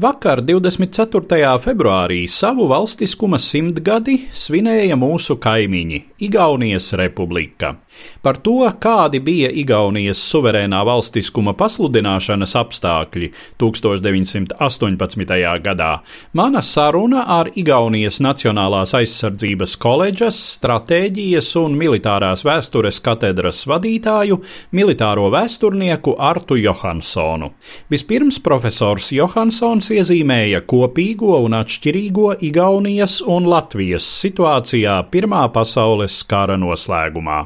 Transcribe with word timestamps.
Vakar, 0.00 0.40
24. 0.42 1.58
februārī, 1.60 2.24
savu 2.28 2.66
valstiskuma 2.70 3.38
simtgadi 3.38 4.16
svinēja 4.32 4.96
mūsu 4.98 5.36
kaimiņi- 5.42 6.02
Igaunijas 6.26 6.92
republika. 6.92 7.76
Par 8.22 8.36
to, 8.36 8.70
kādi 8.80 9.20
bija 9.20 9.50
Igaunijas 9.50 10.18
suverēnā 10.32 10.84
valstiskuma 10.86 11.54
pasludināšanas 11.58 12.54
apstākļi 12.60 13.30
1918. 13.58 15.58
gadā, 15.64 15.98
mana 16.32 16.62
saruna 16.62 17.24
ar 17.28 17.50
Igaunijas 17.54 18.20
Nacionālās 18.20 18.94
aizsardzības 18.94 19.76
koledžas, 19.80 20.38
stratēģijas 20.58 21.50
un 21.60 21.76
militārās 21.80 22.44
vēstures 22.46 23.00
katedras 23.04 23.64
vadītāju, 23.66 24.40
militāro 24.72 25.30
vēsturnieku 25.32 26.14
Artu 26.18 26.56
Johansonu. 26.60 27.52
Vispirms 27.90 28.38
profesors 28.38 29.12
Johansons 29.60 29.90
iezīmēja 29.92 30.62
kopīgo 30.64 31.34
un 31.44 31.52
atšķirīgo 31.58 32.30
Igaunijas 32.48 33.18
un 33.28 33.44
Latvijas 33.44 34.06
situācijā 34.22 34.94
Pirmā 35.12 35.42
pasaules 35.52 36.22
kara 36.24 36.56
noslēgumā. 36.56 37.42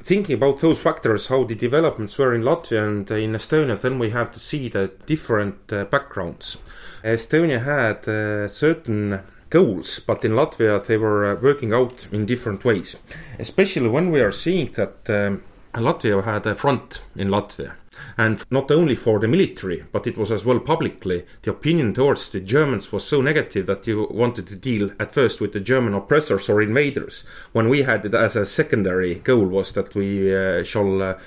thinking 0.00 0.36
about 0.36 0.60
those 0.60 0.78
factors, 0.78 1.26
how 1.26 1.42
the 1.42 1.56
developments 1.56 2.16
were 2.18 2.32
in 2.32 2.42
Latvia 2.42 2.86
and 2.86 3.10
in 3.10 3.32
Estonia, 3.32 3.80
then 3.80 3.98
we 3.98 4.10
have 4.10 4.30
to 4.30 4.38
see 4.38 4.68
the 4.68 4.92
different 5.06 5.72
uh, 5.72 5.82
backgrounds. 5.86 6.58
Estonia 7.02 7.64
had 7.64 8.06
uh, 8.06 8.48
certain 8.48 9.18
goals, 9.50 9.98
but 10.06 10.24
in 10.24 10.32
Latvia 10.32 10.86
they 10.86 10.96
were 10.96 11.32
uh, 11.32 11.40
working 11.42 11.72
out 11.72 12.06
in 12.12 12.26
different 12.26 12.64
ways. 12.64 12.94
Especially 13.40 13.88
when 13.88 14.12
we 14.12 14.20
are 14.20 14.30
seeing 14.30 14.70
that 14.74 14.94
um, 15.10 15.42
Latvia 15.74 16.22
had 16.22 16.46
a 16.46 16.54
front 16.54 17.02
in 17.16 17.26
Latvia. 17.26 17.72
And 18.18 18.44
not 18.50 18.70
only 18.70 18.94
for 18.94 19.18
the 19.18 19.28
military, 19.28 19.84
but 19.92 20.06
it 20.06 20.16
was 20.16 20.30
as 20.30 20.44
well 20.44 20.58
publicly. 20.58 21.26
The 21.42 21.50
opinion 21.50 21.92
towards 21.92 22.30
the 22.30 22.40
Germans 22.40 22.90
was 22.90 23.04
so 23.04 23.20
negative 23.20 23.66
that 23.66 23.86
you 23.86 24.08
wanted 24.10 24.46
to 24.46 24.56
deal 24.56 24.90
at 24.98 25.12
first 25.12 25.40
with 25.40 25.52
the 25.52 25.60
German 25.60 25.94
oppressors 25.94 26.48
or 26.48 26.62
invaders, 26.62 27.24
when 27.52 27.68
we 27.68 27.82
had 27.82 28.04
it 28.06 28.14
as 28.14 28.34
a 28.34 28.46
secondary 28.46 29.16
goal 29.16 29.46
was 29.46 29.72
that 29.72 29.94
we 29.94 30.34
uh, 30.34 30.62
shall 30.62 31.02
uh, 31.02 31.18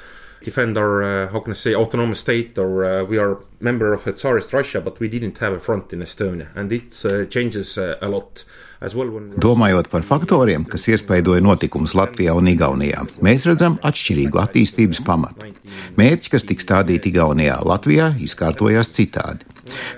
defend 0.43 0.77
our, 0.77 1.03
uh, 1.03 1.31
how 1.31 1.39
can 1.39 1.51
I 1.51 1.55
say, 1.55 1.75
autonomous 1.75 2.19
state, 2.19 2.57
or 2.57 2.85
uh, 2.85 3.03
we 3.03 3.17
are 3.17 3.39
member 3.59 3.93
of 3.93 4.07
a 4.07 4.13
Tsarist 4.13 4.53
Russia, 4.53 4.81
but 4.81 4.99
we 4.99 5.07
didn't 5.07 5.37
have 5.39 5.53
a 5.53 5.59
front 5.59 5.93
in 5.93 5.99
Estonia, 5.99 6.47
and 6.55 6.71
it 6.71 7.03
uh, 7.05 7.25
changes 7.25 7.77
a 7.77 8.07
lot. 8.07 8.45
Domājot 8.79 9.89
par 9.91 10.05
faktoriem, 10.07 10.63
kas 10.63 10.85
iespaidoja 10.87 11.43
notikumus 11.43 11.91
Latvijā 11.99 12.31
un 12.39 12.47
Igaunijā, 12.47 13.01
mēs 13.19 13.43
redzam 13.49 13.75
atšķirīgu 13.83 14.39
attīstības 14.39 15.01
pamatu. 15.03 15.49
Mērķi, 15.99 16.31
kas 16.31 16.47
tika 16.47 16.63
stādīti 16.63 17.11
Igaunijā, 17.11 17.57
Latvijā 17.67 18.13
izkārtojās 18.23 18.93
citādi. 18.95 19.48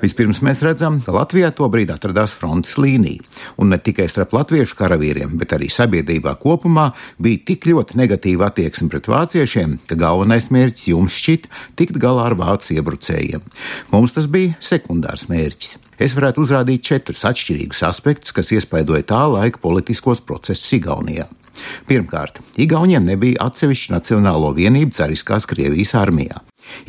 Vispirms 0.02 0.42
mēs 0.46 0.64
redzam, 0.66 1.00
ka 1.06 1.14
Latvijā 1.16 1.52
tobrīd 1.56 1.92
atradās 1.94 2.34
frontes 2.38 2.78
līnija, 2.82 3.24
un 3.62 3.74
ne 3.74 3.80
tikai 3.82 4.08
starp 4.12 4.36
latviešu 4.38 4.78
karavīriem, 4.80 5.36
bet 5.42 5.56
arī 5.58 5.70
sabiedrībā 5.72 6.36
kopumā 6.42 6.92
bija 7.22 7.44
tik 7.52 7.68
ļoti 7.70 8.00
negatīva 8.02 8.52
attieksme 8.52 8.90
pret 8.92 9.10
vāciešiem, 9.12 9.78
ka 9.90 10.00
galvenais 10.00 10.50
mērķis 10.54 10.90
jums 10.94 11.18
šķita 11.22 11.62
tikt 11.80 12.02
galā 12.02 12.30
ar 12.32 12.38
vācu 12.40 12.76
iebrucējiem. 12.78 13.46
Mums 13.94 14.18
tas 14.18 14.30
bija 14.32 14.58
sekundārs 14.64 15.28
mērķis. 15.32 15.78
Es 16.02 16.16
varētu 16.18 16.42
uzrādīt 16.42 16.82
četrus 16.82 17.22
atšķirīgus 17.30 17.84
aspektus, 17.86 18.34
kas 18.34 18.50
iespaidoja 18.56 19.06
tā 19.06 19.22
laika 19.30 19.62
politiskos 19.62 20.24
procesus 20.26 20.74
Igaunijā. 20.80 21.28
Pirmkārt, 21.86 22.40
Igauniem 22.62 23.06
nebija 23.06 23.46
atsevišķa 23.46 24.00
nacionālo 24.00 24.50
vienību 24.58 24.98
cariskās 24.98 25.46
Krievijas 25.50 25.94
armijā. 26.00 26.42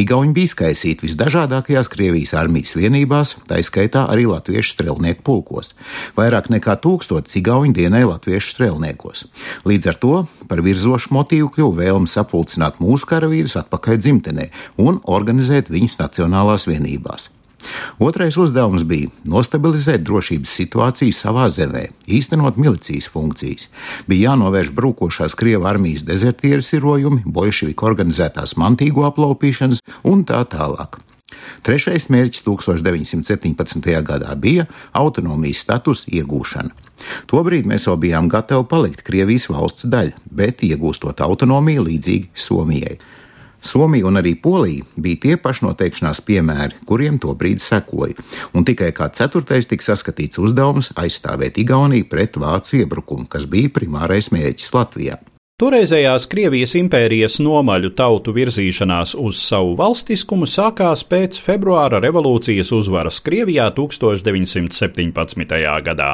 Igauni 0.02 0.34
bija 0.36 0.50
izkaisīti 0.50 1.06
visdažādākajās 1.08 1.90
Krievijas 1.92 2.34
armijas 2.38 2.76
vienībās, 2.78 3.34
tā 3.48 3.60
izskaitā 3.62 4.06
arī 4.12 4.28
latviešu 4.30 4.76
strelnieku 4.76 5.24
pulkos. 5.26 5.72
Vairāk 6.18 6.50
nekā 6.54 6.78
tūkstotis 6.84 7.38
Igauni 7.40 7.74
dienēja 7.76 8.12
latviešu 8.14 8.54
strelniekos. 8.54 9.26
Līdz 9.68 9.92
ar 9.92 10.00
to 10.02 10.14
par 10.48 10.64
virzošu 10.64 11.12
motīvu 11.16 11.52
kļuva 11.56 11.82
vēlme 11.82 12.10
sapulcināt 12.10 12.80
mūsu 12.82 13.08
karavīrus 13.10 13.58
atpakaļ 13.64 14.02
dzimtenē 14.02 14.50
un 14.82 15.02
organizēt 15.04 15.72
viņus 15.72 16.00
nacionālās 16.02 16.68
vienībās. 16.70 17.30
Otrais 18.02 18.36
uzdevums 18.40 18.84
bija 18.88 19.10
nostabilizēt 19.30 20.02
drošības 20.06 20.56
situāciju 20.58 21.14
savā 21.14 21.48
zemē, 21.52 21.86
īstenot 22.06 22.58
milicijas 22.60 23.08
funkcijas. 23.12 23.68
Bija 24.08 24.32
jānovērš 24.32 24.72
brūkošās 24.76 25.36
Krievijas 25.38 25.70
armijas 25.72 26.04
dezertieru 26.08 26.64
sirojumi, 26.64 27.22
bolševiku 27.26 27.86
organizētās 27.86 28.56
mantīgo 28.60 29.06
aplaupīšanas 29.08 29.82
un 30.08 30.26
tā 30.28 30.42
tālāk. 30.50 31.00
Trešais 31.64 32.08
mērķis 32.12 32.44
1917. 32.44 33.90
gadā 34.04 34.34
bija 34.36 34.66
autonomijas 34.92 35.62
status 35.64 36.04
iegūšana. 36.10 36.72
Tobrīd 37.30 37.66
mēs 37.66 37.88
vēl 37.88 37.98
bijām 38.04 38.28
gatavi 38.30 38.66
palikt 38.70 39.02
Krievijas 39.06 39.48
valsts 39.50 39.88
daļa, 39.90 40.14
bet 40.30 40.62
iegūstot 40.66 41.22
autonomiju 41.24 41.88
līdzīgi 41.88 42.30
Somijai. 42.34 42.98
Somija 43.62 44.08
un 44.10 44.18
arī 44.18 44.34
Polija 44.42 44.84
bija 44.96 45.20
tie 45.22 45.36
pašnoteikšanās 45.38 46.20
piemēri, 46.26 46.82
kuriem 46.86 47.18
to 47.22 47.34
brīdi 47.38 47.62
sekoja, 47.62 48.18
un 48.54 48.66
tikai 48.66 48.90
kā 48.96 49.06
ceturtais 49.14 49.70
tika 49.70 49.92
saskatīts 49.92 50.40
uzdevums 50.42 50.90
aizstāvēt 50.98 51.60
Igauniju 51.62 52.08
pret 52.10 52.38
vācu 52.42 52.82
iebrukumu, 52.82 53.28
kas 53.30 53.46
bija 53.46 53.70
primārais 53.70 54.32
mērķis 54.34 54.74
Latvijā. 54.74 55.20
Toreizējās 55.62 56.24
Krievijas 56.26 56.72
impērijas 56.74 57.36
nomaļu 57.38 57.92
tautu 57.94 58.32
virzīšanās 58.34 59.12
uz 59.14 59.38
savu 59.38 59.76
valstiskumu 59.78 60.48
sākās 60.50 61.04
pēc 61.06 61.38
februāra 61.38 62.00
revolūcijas 62.02 62.72
uzvaras 62.74 63.20
Krievijā 63.22 63.68
1917. 63.76 65.54
gadā. 65.86 66.10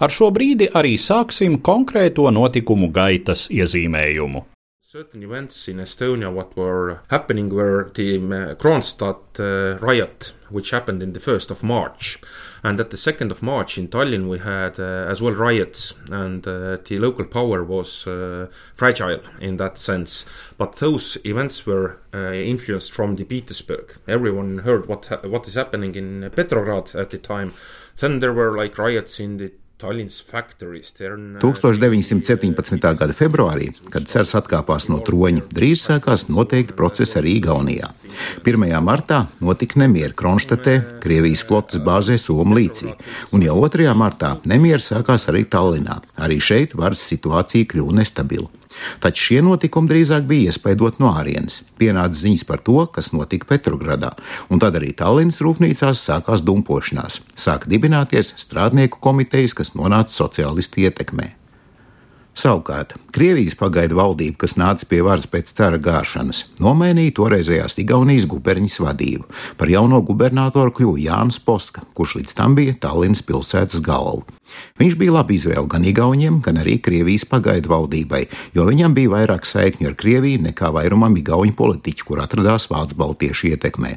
Ar 0.00 0.14
šo 0.14 0.30
brīdi 0.32 0.70
arī 0.72 0.94
sāksim 0.96 1.58
konkrēto 1.60 2.30
notikumu 2.32 2.88
gaitas 2.94 3.50
iezīmējumu. 3.52 4.46
Certain 4.92 5.22
events 5.22 5.68
in 5.68 5.76
Estonia, 5.76 6.32
what 6.32 6.56
were 6.56 6.98
happening, 7.10 7.48
were 7.48 7.92
the 7.94 8.16
uh, 8.16 8.54
Kronstadt 8.56 9.38
uh, 9.38 9.78
riot, 9.78 10.32
which 10.48 10.72
happened 10.72 11.00
in 11.00 11.12
the 11.12 11.20
1st 11.20 11.52
of 11.52 11.62
March. 11.62 12.18
And 12.64 12.80
at 12.80 12.90
the 12.90 12.96
2nd 12.96 13.30
of 13.30 13.40
March 13.40 13.78
in 13.78 13.86
Tallinn, 13.86 14.28
we 14.28 14.40
had 14.40 14.80
uh, 14.80 15.06
as 15.08 15.22
well 15.22 15.34
riots, 15.34 15.94
and 16.10 16.44
uh, 16.44 16.78
the 16.84 16.98
local 16.98 17.24
power 17.24 17.62
was 17.62 18.04
uh, 18.08 18.48
fragile 18.74 19.20
in 19.40 19.58
that 19.58 19.78
sense. 19.78 20.24
But 20.58 20.74
those 20.78 21.16
events 21.24 21.64
were 21.64 22.00
uh, 22.12 22.32
influenced 22.32 22.90
from 22.90 23.14
the 23.14 23.22
Petersburg. 23.22 23.96
Everyone 24.08 24.58
heard 24.58 24.88
what 24.88 25.06
ha- 25.06 25.20
what 25.22 25.46
is 25.46 25.54
happening 25.54 25.94
in 25.94 26.28
Petrograd 26.34 26.96
at 26.96 27.10
the 27.10 27.18
time. 27.18 27.54
Then 27.98 28.18
there 28.18 28.32
were 28.32 28.56
like 28.56 28.76
riots 28.76 29.20
in 29.20 29.36
the 29.36 29.52
Tallinnas 29.80 30.20
factories. 30.20 30.92
Then, 30.92 31.36
uh, 31.36 31.40
1917. 31.40 32.94
gada 33.00 33.16
februārī, 33.16 33.70
kad 33.92 34.08
cers 34.10 34.34
atkāpās 34.36 34.90
no 34.92 35.00
troņa, 35.06 35.46
drīz 35.56 35.86
sākās 35.88 36.28
noteikti 36.28 36.76
procesi 36.76 37.16
arī 37.20 37.38
Igaunijā. 37.40 37.88
1. 38.44 38.68
martā 38.84 39.24
notika 39.40 39.80
nemieri 39.80 40.12
Kronštatē, 40.16 40.76
Krievijas 41.00 41.46
flotes 41.48 41.80
bāzē 41.84 42.20
Somlīcī, 42.20 42.92
un 43.32 43.48
jau 43.48 43.58
2. 43.64 43.90
martā 43.96 44.36
nemieri 44.44 44.84
sākās 44.84 45.28
arī 45.32 45.46
Tallinā. 45.48 46.02
Arī 46.20 46.40
šeit 46.44 46.76
varas 46.76 47.02
situācija 47.08 47.72
kļuva 47.72 48.02
nestabila. 48.02 48.59
Taču 49.02 49.26
šie 49.30 49.40
notikumi 49.46 49.90
drīzāk 49.90 50.28
bija 50.28 50.50
iespaidot 50.50 51.00
no 51.02 51.12
ārienes. 51.16 51.60
Pienāca 51.80 52.16
ziņas 52.20 52.46
par 52.48 52.62
to, 52.66 52.78
kas 52.92 53.12
notika 53.16 53.48
Petrogradā, 53.50 54.14
un 54.50 54.62
tad 54.62 54.78
arī 54.80 54.92
Tallinas 54.96 55.42
rūpnīcās 55.44 56.06
sākās 56.06 56.44
dumpošanās. 56.46 57.20
Sāka 57.34 57.70
dibināties 57.70 58.34
strādnieku 58.40 59.02
komitejas, 59.02 59.56
kas 59.56 59.76
nonāca 59.78 60.14
sociālistu 60.14 60.86
ietekmē. 60.86 61.34
Savukārt, 62.40 62.94
Krievijas 63.12 63.56
pagaidu 63.58 63.98
valdība, 63.98 64.38
kas 64.44 64.54
nāca 64.56 64.86
pie 64.88 65.00
varas 65.04 65.26
pēc 65.28 65.50
cara 65.58 65.80
gāšanas, 65.82 66.44
nomainīja 66.62 67.16
toreizējās 67.18 67.76
Igaunijas 67.82 68.28
guberņas 68.30 68.78
vadību. 68.84 69.26
Par 69.58 69.72
jauno 69.72 69.98
gubernatoru 70.06 70.72
kļuva 70.78 71.02
Jānis 71.02 71.40
Poska, 71.42 71.82
kurš 71.98 72.20
līdz 72.20 72.36
tam 72.38 72.54
bija 72.56 72.78
Tallinas 72.86 73.24
pilsētas 73.26 73.82
galva. 73.84 74.22
Viņš 74.80 74.96
bija 75.00 75.16
labi 75.18 75.36
izvēle 75.36 75.66
gan 75.70 75.84
Igauniem, 75.84 76.40
gan 76.44 76.60
arī 76.62 76.78
Krievijas 76.82 77.26
pagaidu 77.28 77.72
valdībai, 77.72 78.24
jo 78.56 78.66
viņam 78.68 78.94
bija 78.96 79.14
vairāk 79.14 79.48
saikņu 79.48 79.90
ar 79.90 79.96
Krieviju 80.00 80.44
nekā 80.48 80.72
vairumam 80.74 81.16
Igauņu 81.20 81.56
politiķu, 81.58 82.06
kur 82.08 82.22
atradās 82.24 82.68
Vācu 82.70 82.98
baltiešu 83.00 83.52
ietekmē. 83.54 83.96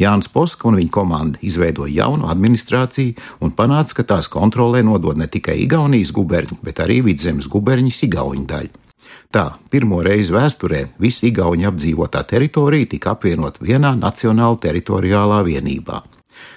Jānis 0.00 0.30
Poska 0.32 0.68
un 0.68 0.78
viņa 0.80 0.90
komanda 0.90 1.38
izveidoja 1.42 2.02
jaunu 2.02 2.26
administrāciju 2.30 3.14
un 3.44 3.52
panāca, 3.54 4.00
ka 4.00 4.06
tās 4.14 4.30
kontrolē 4.30 4.82
nodod 4.82 5.18
ne 5.18 5.28
tikai 5.30 5.60
Igaunijas 5.62 6.10
guberņu, 6.14 6.58
bet 6.66 6.82
arī 6.82 7.00
Vidzemes 7.06 7.46
guberņas 7.50 8.02
Igauņu 8.08 8.48
daļu. 8.50 8.80
Tā 9.34 9.44
pirmo 9.70 10.00
reizi 10.06 10.34
vēsturē 10.34 10.80
visa 11.02 11.26
Igaunija 11.26 11.72
apdzīvotā 11.72 12.22
teritorija 12.30 12.90
tika 12.94 13.14
apvienot 13.14 13.58
vienā 13.62 13.94
nacionāla 13.98 14.60
teritoriālā 14.62 15.42
vienībā. 15.46 16.02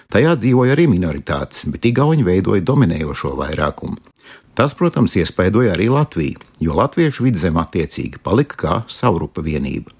Tajā 0.07 0.37
dzīvoja 0.39 0.75
arī 0.77 0.85
minoritātes, 0.87 1.65
bet 1.67 1.85
Igauni 1.89 2.23
veidoja 2.23 2.63
dominējošo 2.63 3.33
vairākumu. 3.35 3.97
Tas, 4.57 4.73
protams, 4.73 5.13
iespaidoja 5.19 5.75
arī 5.75 5.89
Latviju, 5.93 6.39
jo 6.63 6.73
latviešu 6.79 7.27
vidzemē 7.27 7.61
attiecīgi 7.67 8.21
palika 8.23 8.57
kā 8.57 8.77
savrupa 8.89 9.43
vienība. 9.45 9.91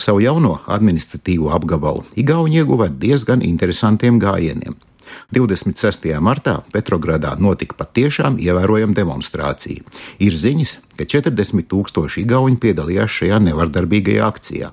Savu 0.00 0.22
jauno 0.24 0.54
administratīvo 0.70 1.50
apgabalu 1.52 2.06
Igauni 2.16 2.62
ieguva 2.62 2.88
diezgan 2.88 3.42
interesantiem 3.44 4.22
gājieniem. 4.22 4.78
26. 5.34 6.06
martā 6.20 6.60
Petrogradā 6.74 7.36
notika 7.38 7.76
patiešām 7.78 8.38
ievērojama 8.42 8.96
demonstrācija. 8.96 9.82
Ir 10.22 10.36
ziņas, 10.36 10.76
ka 10.98 11.06
40 11.08 11.66
tūkstoši 11.70 12.24
igauņi 12.24 12.60
piedalījās 12.62 13.16
šajā 13.20 13.40
nevardarbīgajā 13.46 14.26
akcijā, 14.26 14.70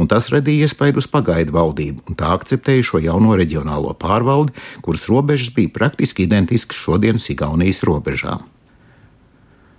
un 0.00 0.10
tas 0.10 0.30
radīja 0.32 0.66
iespaidu 0.66 1.02
uz 1.02 1.08
pagaidu 1.10 1.56
valdību, 1.56 2.06
un 2.08 2.18
tā 2.18 2.32
akceptēja 2.36 2.86
šo 2.90 3.02
jauno 3.04 3.36
reģionālo 3.38 3.92
pārvaldi, 4.00 4.56
kuras 4.86 5.06
robežas 5.10 5.52
bija 5.56 5.74
praktiski 5.74 6.26
identiskas 6.26 6.78
šodienas 6.80 7.30
Igaunijas 7.34 7.82
robežām. 7.86 8.46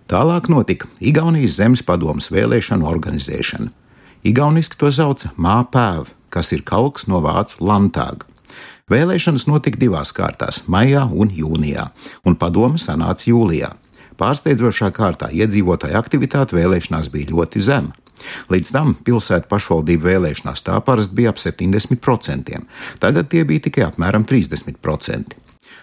Tālāk 0.08 0.48
notika 0.48 0.88
Igaunijas 1.04 1.58
zemes 1.60 1.84
padomas 1.84 2.30
vēlēšanu 2.32 2.88
organizēšana. 2.88 3.74
Igauniski 4.28 4.80
to 4.80 4.90
sauca 4.92 5.34
māpēv, 5.36 6.14
kas 6.34 6.54
ir 6.56 6.64
kalks 6.68 7.10
no 7.12 7.20
vācu 7.24 7.60
lantāga. 7.64 8.26
Vēlēšanas 8.88 9.44
notika 9.50 9.76
divās 9.82 10.14
kārtās- 10.16 10.62
maijā 10.74 11.02
un 11.12 11.28
jūnijā, 11.28 11.90
un 12.24 12.36
padome 12.40 12.80
sanāca 12.80 13.28
jūlijā. 13.28 13.74
Pārsteidzošā 14.16 14.92
kārtā 14.96 15.28
iedzīvotāja 15.28 16.00
aktivitāte 16.00 16.56
vēlēšanās 16.56 17.10
bija 17.12 17.28
ļoti 17.34 17.60
zema. 17.60 17.92
Līdz 18.50 18.72
tam 18.72 18.96
pilsētu 18.96 19.50
pašvaldību 19.50 20.08
vēlēšanās 20.08 20.64
tā 20.64 20.80
parasti 20.80 21.16
bija 21.16 21.30
ap 21.30 21.36
70%, 21.36 22.64
tagad 23.00 23.30
tie 23.30 23.44
bija 23.44 23.60
tikai 23.68 23.84
apmēram 23.92 24.24
30%. 24.26 25.36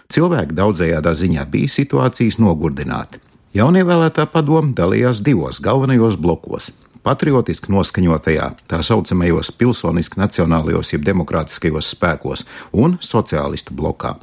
Cilvēki 0.09 0.57
daudzējādā 0.57 1.13
ziņā 1.13 1.45
bija 1.45 1.69
situācijas 1.69 2.39
nogurdināti. 2.41 3.21
Jaunievēlētā 3.53 4.25
padome 4.25 4.73
dalījās 4.73 5.21
divos 5.21 5.61
galvenajos 5.61 6.17
blokos 6.17 6.71
patriotiski 7.05 7.73
noskaņotajā, 7.73 8.51
tā 8.69 8.81
saucamajos 8.85 9.53
pilsoniski 9.59 10.21
nacionālajos, 10.21 10.95
jeb 10.95 11.05
demokrātiskajos 11.07 11.93
spēkos 11.95 12.45
un 12.73 12.97
sociālistu 13.01 13.77
blokā. 13.77 14.15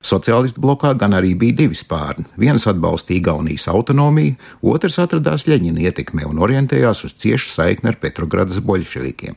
Sociālistu 0.00 0.62
blokā 0.64 0.94
gan 0.98 1.14
arī 1.18 1.34
bija 1.38 1.58
divi 1.62 1.76
spārni. 1.78 2.26
Viens 2.40 2.66
atbalstīja 2.70 3.20
Igaunijas 3.20 3.68
autonomiju, 3.72 4.38
otrs 4.62 4.98
atradās 5.02 5.46
Ļeņina 5.50 5.86
ietekmē 5.90 6.26
un 6.28 6.40
orientējās 6.42 7.04
uz 7.08 7.16
ciešu 7.20 7.52
saikni 7.52 7.92
ar 7.92 8.00
Petrogradas 8.00 8.62
boļševikiem. 8.64 9.36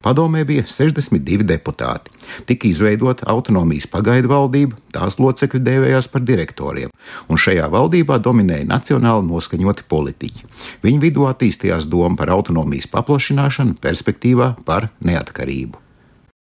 Padomē 0.00 0.46
bija 0.48 0.64
62 0.64 1.44
deputāti. 1.44 2.10
Tika 2.48 2.68
izveidota 2.68 3.26
autonomijas 3.28 3.86
pagaidu 3.90 4.30
valdība, 4.32 4.78
tās 4.94 5.18
locekļi 5.20 5.60
dēvējās 5.66 6.08
par 6.08 6.24
direktoriem, 6.24 6.94
un 7.28 7.40
šajā 7.44 7.68
valdībā 7.70 8.16
dominēja 8.24 8.68
nacionāli 8.70 9.28
noskaņoti 9.28 9.86
politiķi. 9.92 10.48
Viņu 10.86 11.04
vidū 11.04 11.28
attīstījās 11.28 11.90
doma 11.92 12.16
par 12.16 12.32
autonomijas 12.32 12.88
paplašināšanu, 12.96 13.76
perspektīvā 13.84 14.54
par 14.64 14.88
neatkarību. 15.04 15.89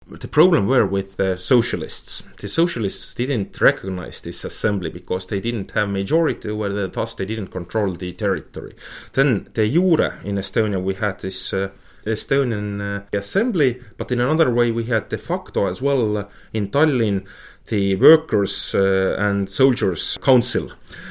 The 0.09 0.29
problem 0.29 0.67
were 0.67 0.87
with 0.87 1.17
the 1.17 1.37
socialists. 1.37 2.23
The 2.39 2.49
socialists 2.49 3.15
didn't 3.15 3.61
recognize 3.61 4.21
this 4.21 4.45
assembly 4.45 4.91
because 4.91 5.27
they 5.27 5.41
didn't 5.41 5.71
have 5.71 5.89
majority 5.89 6.51
over 6.51 6.69
the, 6.69 6.89
thus 6.89 7.15
they 7.15 7.25
didn't 7.25 7.49
control 7.49 7.93
the 7.93 8.13
territory. 8.13 8.75
Then 9.15 9.49
the 9.55 9.71
Jura 9.71 10.21
in 10.25 10.37
Estonia 10.37 10.83
we 10.83 10.95
had 10.95 11.21
this 11.21 11.55
uh, 11.55 11.71
Estonian 12.05 12.81
uh, 12.81 13.17
assembly, 13.17 13.81
but 13.97 14.13
in 14.13 14.21
another 14.21 14.51
way 14.51 14.71
we 14.71 14.85
had 14.85 15.09
de 15.09 15.17
facto 15.17 15.67
as 15.67 15.81
well 15.81 16.19
uh, 16.19 16.25
in 16.53 16.69
Tallinn 16.69 17.25
the 17.67 17.97
Workers 17.97 18.75
uh, 18.75 19.17
and 19.19 19.49
Soldiers 19.49 20.19
Council, 20.23 20.71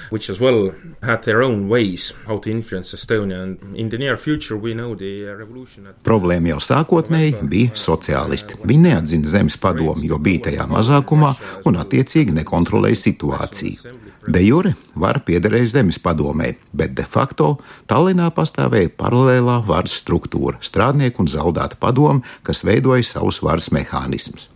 which 0.09 0.29
as 0.29 0.39
well 0.39 0.71
had 1.01 1.23
their 1.23 1.41
own 1.41 1.67
ways 1.67 2.13
how 2.27 2.37
to 2.37 2.49
influence 2.49 2.93
Estonia. 2.93 3.41
And 3.41 3.75
in 3.75 3.89
the 3.89 3.97
near 3.97 4.17
future, 4.17 4.55
we 4.55 4.73
know 4.73 4.95
the 4.95 5.29
uh, 5.29 5.33
revolution. 5.33 5.87
Problēma 6.05 6.53
jau 6.53 6.59
sākotnēji 6.61 7.41
bija 7.49 7.73
sociālisti. 7.73 8.59
Viņi 8.61 8.85
neatzina 8.85 9.33
zemes 9.33 9.57
padomu, 9.57 10.05
jo 10.05 10.19
bija 10.21 10.49
tajā 10.49 10.69
mazākumā 10.69 11.33
un 11.65 11.81
attiecīgi 11.81 12.37
nekontrolēja 12.37 13.01
situāciju. 13.01 13.97
De 14.23 14.39
jure 14.39 14.75
var 14.95 15.23
piederēja 15.25 15.73
zemes 15.79 15.97
padomē, 15.99 16.53
bet 16.71 16.93
de 16.95 17.03
facto 17.03 17.57
Tallinā 17.89 18.29
pastāvēja 18.31 18.93
paralēlā 18.95 19.59
varas 19.67 19.97
struktūra, 19.99 20.61
strādnieku 20.63 21.25
un 21.25 21.33
zaldāta 21.33 21.75
padoma, 21.81 22.21
kas 22.45 22.63
veidoja 22.63 23.03
savus 23.03 23.41
varas 23.43 23.73
mehānismus 23.75 24.52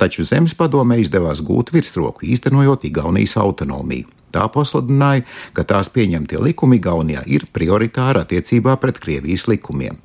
taču 0.00 0.24
zemes 0.24 0.56
padomē 0.56 1.00
izdevās 1.02 1.44
gūt 1.44 1.74
virsroku, 1.76 2.26
īstenojot 2.32 2.88
Igaunijas 2.88 3.36
autonomiju. 3.40 4.08
Tā 4.30 4.46
pasludināja, 4.52 5.26
ka 5.52 5.66
tās 5.66 5.90
pieņemtie 5.92 6.38
likumi 6.42 6.78
Igaunijā 6.78 7.24
ir 7.26 7.48
prioritāri 7.52 8.22
attiecībā 8.22 8.76
pret 8.80 9.02
Krievijas 9.02 9.48
likumiem. 9.50 9.98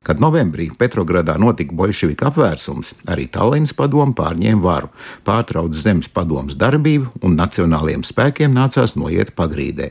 Kad 0.00 0.16
novembrī 0.16 0.70
Petrogradā 0.80 1.34
notika 1.36 1.76
bolševika 1.76 2.30
apvērsums, 2.30 2.94
arī 3.12 3.26
Tallinas 3.28 3.74
padoma 3.76 4.16
pārņēma 4.16 4.64
varu, 4.64 4.88
pārtrauca 5.28 5.76
zemes 5.76 6.08
padomas 6.08 6.56
darbību 6.56 7.20
un 7.20 7.36
nacionālajiem 7.36 8.06
spēkiem 8.08 8.54
nācās 8.56 8.96
noiet 8.96 9.34
pagrīdē. 9.36 9.90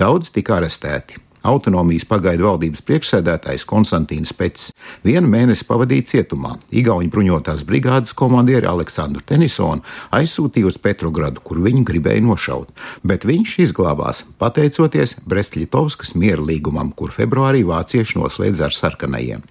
Daudz 0.00 0.34
tika 0.34 0.58
arestēti, 0.58 1.22
Autonomijas 1.44 2.06
pagaidu 2.08 2.46
valdības 2.48 2.80
priekšsēdētājs 2.88 3.66
Konstantīns 3.68 4.32
Pets 4.32 4.70
vienu 5.04 5.28
mēnesi 5.28 5.66
pavadīja 5.68 6.06
cietumā. 6.14 6.54
Igauņu 6.72 7.12
bruņotās 7.12 7.66
brigādes 7.68 8.16
komandieri 8.16 8.68
Aleksandru 8.70 9.20
Tenisonu 9.28 9.84
aizsūtīja 10.16 10.70
uz 10.70 10.80
Petrogradu, 10.80 11.44
kur 11.44 11.60
viņu 11.64 11.84
gribēja 11.90 12.24
nošaut, 12.24 12.72
bet 13.04 13.28
viņš 13.28 13.58
izglābās 13.66 14.24
pateicoties 14.40 15.18
Brestļitovskas 15.28 16.16
miera 16.16 16.40
līgumam, 16.40 16.94
kur 16.96 17.12
februārī 17.12 17.60
vācieši 17.68 18.22
noslēdz 18.22 18.64
ar 18.64 18.78
sarkanajiem. 18.80 19.44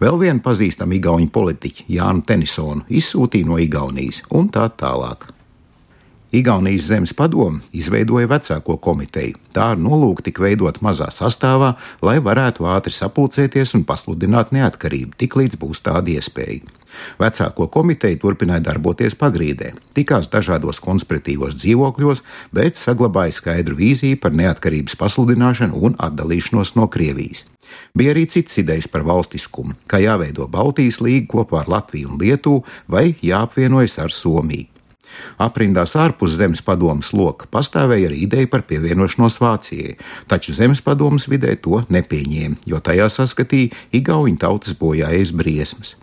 Vēl 0.00 0.18
vienu 0.20 0.40
pazīstamu 0.44 0.96
igauņu 0.96 1.30
politiķu, 1.32 1.86
Jānu 1.92 2.24
Tenisonu, 2.28 2.88
izsūtīja 2.88 3.48
no 3.48 3.60
Igaunijas 3.60 4.24
un 4.32 4.48
tā 4.52 4.68
tālāk. 4.72 5.35
Igaunijas 6.34 6.88
zemes 6.90 7.12
padomu 7.14 7.60
izveidoja 7.72 8.26
vecāko 8.26 8.76
komiteju. 8.82 9.38
Tā 9.54 9.70
ar 9.74 9.78
nolūku 9.78 10.24
tika 10.26 10.42
veidot 10.42 10.80
mazā 10.82 11.06
sastāvā, 11.14 11.76
lai 12.02 12.18
varētu 12.18 12.66
ātri 12.66 12.92
sapulcēties 12.92 13.76
un 13.78 13.84
pasludināt 13.86 14.50
neatkarību, 14.56 15.14
tiklīdz 15.22 15.60
būs 15.62 15.84
tāda 15.86 16.16
iespēja. 16.16 16.66
Vecāko 17.20 17.68
komiteju 17.70 18.18
turpināja 18.22 18.64
darboties 18.70 19.14
pagrīdē, 19.20 19.72
tikās 19.94 20.30
dažādos 20.32 20.80
konspiratīvos 20.82 21.58
dzīvokļos, 21.60 22.22
bet 22.56 22.80
saglabāja 22.80 23.36
skaidru 23.36 23.78
vīziju 23.78 24.18
par 24.22 24.34
neatkarības 24.34 24.96
pasludināšanu 24.98 25.78
un 25.78 25.98
atdalīšanos 26.08 26.74
no 26.80 26.88
Krievijas. 26.90 27.44
Bija 27.94 28.14
arī 28.14 28.26
citas 28.30 28.58
idejas 28.62 28.86
par 28.88 29.04
valstiskumu, 29.06 29.76
kā 29.90 30.00
jāveido 30.02 30.46
Baltijas 30.50 31.00
līga 31.02 31.26
kopā 31.34 31.64
ar 31.64 31.70
Latviju 31.76 32.14
un 32.14 32.22
Lietuvu 32.22 32.64
vai 32.88 33.10
jāapvienojas 33.22 33.98
ar 34.02 34.14
Somiju. 34.14 34.75
Aprindās 35.42 35.94
ārpus 35.98 36.36
zemes 36.38 36.62
padomas 36.64 37.12
loka 37.16 37.48
pastāvēja 37.52 38.10
arī 38.10 38.22
ideja 38.26 38.50
par 38.52 38.64
pievienošanos 38.68 39.38
Vācijai, 39.42 39.96
taču 40.30 40.54
zemes 40.56 40.82
padomas 40.84 41.28
vidē 41.30 41.54
to 41.60 41.82
nepieņēma, 41.92 42.62
jo 42.66 42.80
tajā 42.80 43.08
saskatīja 43.12 43.74
Igauņu 43.96 44.40
tautas 44.42 44.76
bojājas 44.78 45.34
briesmas. 45.36 45.94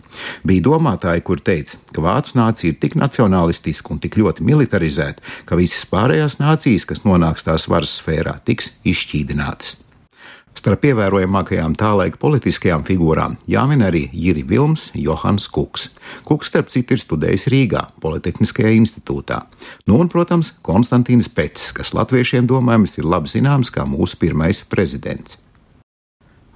Bija 0.46 0.62
domātāji, 0.68 1.24
kur 1.26 1.40
teica, 1.42 1.78
ka 1.94 2.04
vācu 2.04 2.38
nācija 2.38 2.72
ir 2.72 2.80
tik 2.82 2.94
nacionālistiska 3.00 3.94
un 3.94 4.02
tik 4.02 4.18
ļoti 4.20 4.46
militarizēta, 4.46 5.22
ka 5.48 5.58
visas 5.58 5.86
pārējās 5.90 6.38
nācijas, 6.42 6.86
kas 6.86 7.02
nonāks 7.06 7.46
tās 7.46 7.66
varas 7.70 7.98
sfērā, 7.98 8.38
tiks 8.46 8.76
izšķīdinātas. 8.86 9.80
Starp 10.54 10.86
ievērojamākajām 10.86 11.74
tā 11.78 11.90
laika 11.98 12.20
politiskajām 12.22 12.84
figūrām 12.86 13.36
jāmin 13.50 13.82
arī 13.84 14.06
Jiri 14.14 14.44
Vilms, 14.48 14.88
Johans 14.94 15.48
Kuks. 15.52 15.88
Kuks, 16.24 16.48
starp 16.52 16.70
citu, 16.72 16.94
ir 16.94 17.02
studējis 17.02 17.48
Rīgā, 17.52 17.84
Politehniskajā 18.00 18.72
institūtā. 18.78 19.42
Nu, 19.90 19.98
un, 19.98 20.10
protams, 20.12 20.54
Konstantīns 20.64 21.28
Pets, 21.28 21.72
kas 21.76 21.92
latviešiem 21.96 22.48
domājams 22.50 22.98
ir 23.00 23.10
labi 23.10 23.34
zināms 23.34 23.74
kā 23.74 23.86
mūsu 23.88 24.20
pirmais 24.22 24.62
prezidents. 24.70 25.40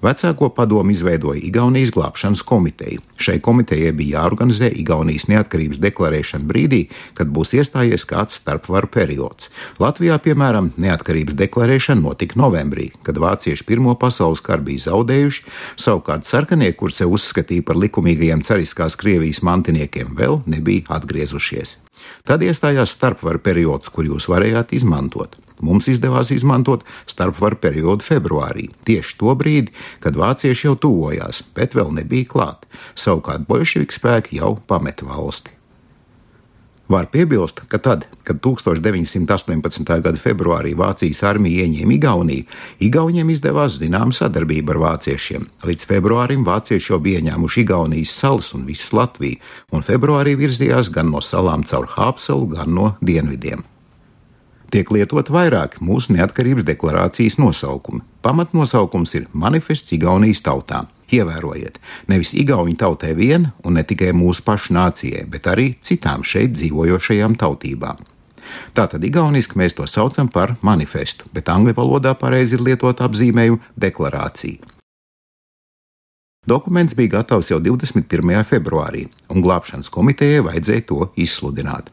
Vecāko 0.02 0.49
padomu 0.55 0.93
izveidoja 0.95 1.40
Igaunijas 1.43 1.90
glābšanas 1.90 2.45
komiteja. 2.47 3.00
Šai 3.19 3.40
komitejai 3.43 3.90
bija 3.99 4.21
jāorganizē 4.21 4.69
Igaunijas 4.78 5.26
neatkarības 5.26 5.81
deklarēšana 5.83 6.47
brīdī, 6.47 6.85
kad 7.19 7.33
būs 7.35 7.57
iestājies 7.59 8.07
kāds 8.07 8.38
starpvaru 8.38 8.90
periods. 8.95 9.50
Latvijā, 9.83 10.21
piemēram, 10.23 10.71
neatkarības 10.78 11.35
deklarēšana 11.40 12.05
notika 12.05 12.38
novembrī, 12.38 12.93
kad 13.02 13.19
vācieši 13.19 13.67
Pirmo 13.67 13.97
pasaules 13.99 14.45
karu 14.45 14.69
bija 14.71 14.87
zaudējuši, 14.87 15.45
savukārt 15.83 16.31
sarkanie, 16.31 16.71
kur 16.78 16.95
sev 16.95 17.19
uzskatīja 17.19 17.67
par 17.67 17.81
likumīgajiem 17.83 18.47
cariskās 18.47 18.95
Krievijas 19.00 19.43
mantiniekiem, 19.43 20.14
vēl 20.14 20.45
nebija 20.47 20.87
atgriezušies. 21.00 21.75
Tad 22.23 22.47
iestājās 22.47 22.95
starpvaru 22.95 23.43
periods, 23.43 23.90
kur 23.90 24.07
jūs 24.07 24.31
varējāt 24.31 24.78
izmantot. 24.78 25.40
Mums 25.64 25.90
izdevās 25.90 26.32
izmantot 26.34 26.86
starpvaru 27.10 27.60
periodu 27.62 28.06
februārī, 28.06 28.68
tieši 28.88 29.18
to 29.20 29.34
brīdi, 29.38 29.74
kad 30.04 30.18
vācieši 30.18 30.68
jau 30.68 30.78
tuvojās, 30.86 31.44
bet 31.58 31.76
vēl 31.78 31.94
nebija 32.00 32.30
klāt. 32.30 32.66
Savukārt 32.98 33.48
bolševiku 33.48 33.98
spēki 34.00 34.42
jau 34.42 34.56
pameta 34.70 35.08
valsti. 35.08 35.58
Var 36.88 37.06
piebilst, 37.12 37.60
ka 37.68 37.78
tad, 37.78 38.06
kad 38.24 38.40
1918. 38.40 39.84
gada 40.00 40.16
februārī 40.16 40.72
Vācijas 40.72 41.20
armija 41.28 41.66
ieņēma 41.66 41.94
Igauniju, 41.98 42.46
Igauniem 42.88 43.28
izdevās 43.34 43.76
zināma 43.76 44.16
sadarbība 44.16 44.72
ar 44.72 44.80
vāciešiem. 44.86 45.44
Līdz 45.68 45.84
februārim 45.90 46.48
vācieši 46.48 46.94
jau 46.94 47.02
bija 47.04 47.20
ieņēmuši 47.20 47.64
Igaunijas 47.66 48.16
salas 48.16 48.54
un 48.56 48.64
visu 48.64 48.96
Latviju, 48.96 49.36
un 49.68 49.84
februārī 49.84 50.32
virzījās 50.40 50.88
gan 50.94 51.12
no 51.12 51.20
salām 51.20 51.68
caur 51.68 51.92
Hāpsalu, 51.92 52.54
gan 52.56 52.72
no 52.72 52.94
dienvidiem. 53.04 53.68
Tiek 54.68 54.90
lietot 54.92 55.30
vairāki 55.32 55.80
mūsu 55.80 56.12
neatkarības 56.12 56.66
deklarācijas 56.68 57.38
nosaukumi. 57.40 58.02
Pamatnosaukums 58.22 59.14
ir 59.16 59.25
Manifests 59.32 59.94
Igaunijas 59.96 60.42
tautām. 60.44 60.90
Ievērojiet, 61.08 61.78
nevis 62.08 62.34
Igaunijas 62.37 62.82
tautai 62.82 63.14
vien, 63.16 63.48
un 63.64 63.78
ne 63.78 63.84
tikai 63.88 64.12
mūsu 64.12 64.44
pašu 64.44 64.76
nācijai, 64.76 65.25
bet 65.25 65.48
arī 65.48 65.70
citām 65.80 66.20
šeit 66.20 66.52
dzīvojošajām 66.58 67.38
tautībām. 67.40 68.04
Tātad 68.76 69.04
igauniski 69.04 69.58
mēs 69.60 69.76
to 69.76 69.87
saucam 69.88 70.28
par 70.32 70.54
manifestu, 70.64 71.28
bet 71.32 71.48
angļu 71.52 71.75
valodā 71.76 72.14
pareizi 72.16 72.56
ir 72.56 72.64
lietot 72.64 73.00
apzīmējumu 73.04 73.60
deklarācija. 73.76 74.75
Dokuments 76.48 76.96
bija 76.96 77.18
gatavs 77.18 77.50
jau 77.52 77.58
21. 77.60 78.44
februārī, 78.48 79.04
un 79.28 79.44
glābšanas 79.44 79.90
komitejai 79.92 80.44
vajadzēja 80.46 80.87
to 80.88 81.10
izsludināt. 81.20 81.90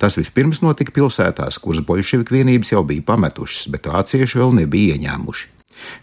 Tas 0.00 0.18
vispirms 0.18 0.62
notika 0.64 0.94
pilsētās, 0.96 1.60
kuras 1.62 1.84
bolševiku 1.86 2.38
vienības 2.38 2.72
jau 2.72 2.84
bija 2.86 3.04
pametušas, 3.06 3.68
bet 3.74 3.90
vācieši 3.90 4.42
vēl 4.42 4.56
nebija 4.62 4.96
ieņēmuši. 4.96 5.55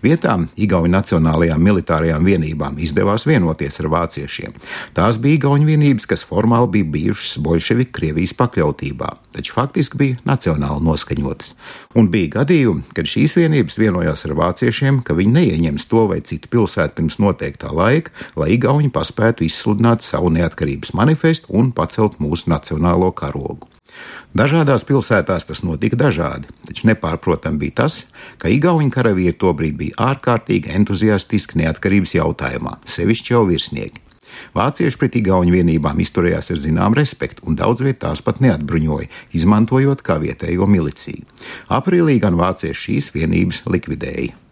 Vietām 0.03 0.48
Igaunijas 0.56 0.94
nacionālajām 0.94 1.62
militārajām 1.63 2.25
vienībām 2.27 2.77
izdevās 2.84 3.25
vienoties 3.27 3.80
ar 3.82 3.89
vāciešiem. 3.94 4.56
Tās 4.98 5.20
bija 5.22 5.39
Igaunijas 5.39 5.72
vienības, 5.74 6.08
kas 6.10 6.25
formāli 6.27 6.70
bija 6.77 6.89
bijušas 6.96 7.38
bolševiku 7.44 7.96
Krievijas 7.98 8.36
pakļautībā, 8.38 9.10
taču 9.36 9.56
faktiski 9.56 10.00
bija 10.00 10.20
nacionāli 10.27 10.86
noskaņotas. 10.86 11.53
Un 11.98 12.10
bija 12.13 12.39
gadījumi, 12.39 12.86
kad 12.94 13.10
šīs 13.10 13.38
vienības 13.39 13.80
vienojās 13.80 14.25
ar 14.27 14.38
vāciešiem, 14.39 15.01
ka 15.06 15.18
viņi 15.18 15.38
neieņems 15.39 15.89
to 15.89 16.08
vai 16.12 16.22
citu 16.25 16.51
pilsētu 16.53 17.00
pirms 17.00 17.20
noteiktā 17.24 17.74
laika, 17.74 18.13
lai 18.39 18.53
Igauni 18.58 18.94
paspētu 18.94 19.48
izsludināt 19.48 20.06
savu 20.06 20.30
neatkarības 20.34 20.94
manifestu 20.98 21.53
un 21.58 21.72
pacelt 21.75 22.20
mūsu 22.22 22.51
nacionālo 22.53 23.13
karogu. 23.15 23.73
Dažādās 24.34 24.86
pilsētās 24.88 25.46
tas 25.50 25.62
notika 25.66 26.00
dažādi, 26.00 26.50
taču 26.68 26.88
nepārprotami 26.90 27.62
bija 27.62 27.84
tas, 27.84 28.00
ka 28.42 28.50
Igaunijas 28.50 28.96
karavīri 28.96 29.36
tobrīd 29.38 29.78
bija 29.78 30.00
ārkārtīgi 30.12 30.74
entuziastiski 30.74 31.62
neatkarības 31.62 32.16
jautājumā, 32.18 32.80
sevišķi 32.90 33.36
jau 33.36 33.46
virsnieki. 33.52 34.02
Vācieši 34.58 35.00
pret 35.00 35.18
Igaunijas 35.22 35.60
vienībām 35.60 36.02
izturējās 36.02 36.50
ar 36.54 36.62
zināmu 36.64 36.98
respektu 36.98 37.46
un 37.48 37.58
daudz 37.60 37.86
vietā 37.86 38.10
tās 38.10 38.24
pat 38.26 38.42
neatbruņoja, 38.44 39.10
izmantojot 39.38 40.02
kā 40.06 40.18
vietējo 40.24 40.68
miliciju. 40.70 41.28
Aprīlī 41.74 42.18
gan 42.24 42.40
vācieši 42.40 42.88
šīs 42.88 43.12
vienības 43.14 43.64
likvidēja. 43.70 44.43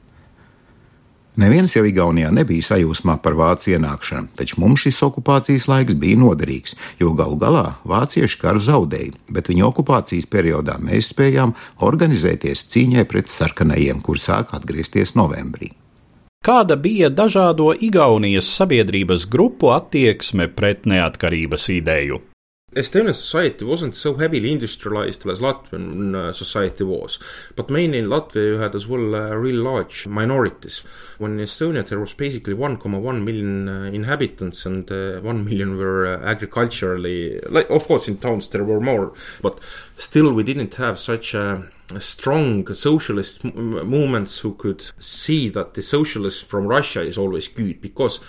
Neviens 1.39 1.71
jau 1.71 1.85
Igaunijā 1.87 2.27
nebija 2.35 2.65
sajūsmā 2.73 3.13
par 3.23 3.37
vācu 3.39 3.71
ienākšanu, 3.71 4.33
taču 4.35 4.57
mums 4.59 4.83
šis 4.83 4.97
okupācijas 5.07 5.69
laiks 5.71 5.95
bija 5.95 6.19
noderīgs, 6.19 6.75
jo 6.99 7.13
galu 7.15 7.37
galā 7.39 7.77
vācieši 7.87 8.39
karu 8.41 8.59
zaudēja, 8.59 9.15
bet 9.31 9.47
viņu 9.47 9.69
okupācijas 9.69 10.27
periodā 10.27 10.75
mēs 10.83 11.13
spējām 11.13 11.53
organizēties 11.87 12.65
cīņai 12.73 13.05
pret 13.07 13.31
sarkanajiem, 13.31 14.01
kur 14.03 14.19
sāk 14.19 14.51
atgriezties 14.57 15.15
novembrī. 15.15 15.71
Kāda 16.43 16.75
bija 16.75 17.07
dažādo 17.13 17.69
Igaunijas 17.79 18.49
sabiedrības 18.57 19.29
grupu 19.29 19.71
attieksme 19.71 20.49
pret 20.51 20.83
neatkarības 20.89 21.69
ideju? 21.77 22.19
Estonian 22.73 23.13
society 23.13 23.65
wasn't 23.65 23.93
so 23.93 24.15
heavily 24.15 24.53
industrialized 24.53 25.27
as 25.27 25.41
Latvian 25.41 26.15
uh, 26.15 26.31
society 26.31 26.85
was, 26.85 27.19
but 27.53 27.69
mainly 27.69 27.99
in 27.99 28.05
Latvia 28.05 28.53
you 28.53 28.59
had 28.59 28.73
as 28.75 28.87
well 28.87 29.13
uh, 29.13 29.35
real 29.35 29.61
large 29.61 30.07
minorities. 30.07 30.81
When 31.17 31.37
in 31.37 31.45
Estonia 31.45 31.85
there 31.85 31.99
was 31.99 32.13
basically 32.13 32.53
1.1 32.53 33.23
million 33.25 33.67
uh, 33.67 33.83
inhabitants 33.91 34.65
and 34.65 34.89
uh, 34.89 35.19
1 35.19 35.43
million 35.43 35.75
were 35.75 36.07
uh, 36.07 36.21
agriculturally, 36.21 37.41
like 37.41 37.69
of 37.69 37.85
course 37.87 38.07
in 38.07 38.19
towns 38.19 38.47
there 38.47 38.63
were 38.63 38.79
more, 38.79 39.11
but 39.41 39.59
still 39.97 40.31
we 40.31 40.43
didn't 40.43 40.75
have 40.75 40.97
such 40.97 41.33
a 41.33 41.69
strong 41.99 42.65
socialist 42.73 43.43
movements 43.43 44.39
who 44.39 44.53
could 44.53 44.81
see 44.97 45.49
that 45.49 45.73
the 45.73 45.83
socialists 45.83 46.41
from 46.41 46.67
Russia 46.67 47.01
is 47.01 47.17
always 47.17 47.49
good 47.49 47.81
because 47.81 48.21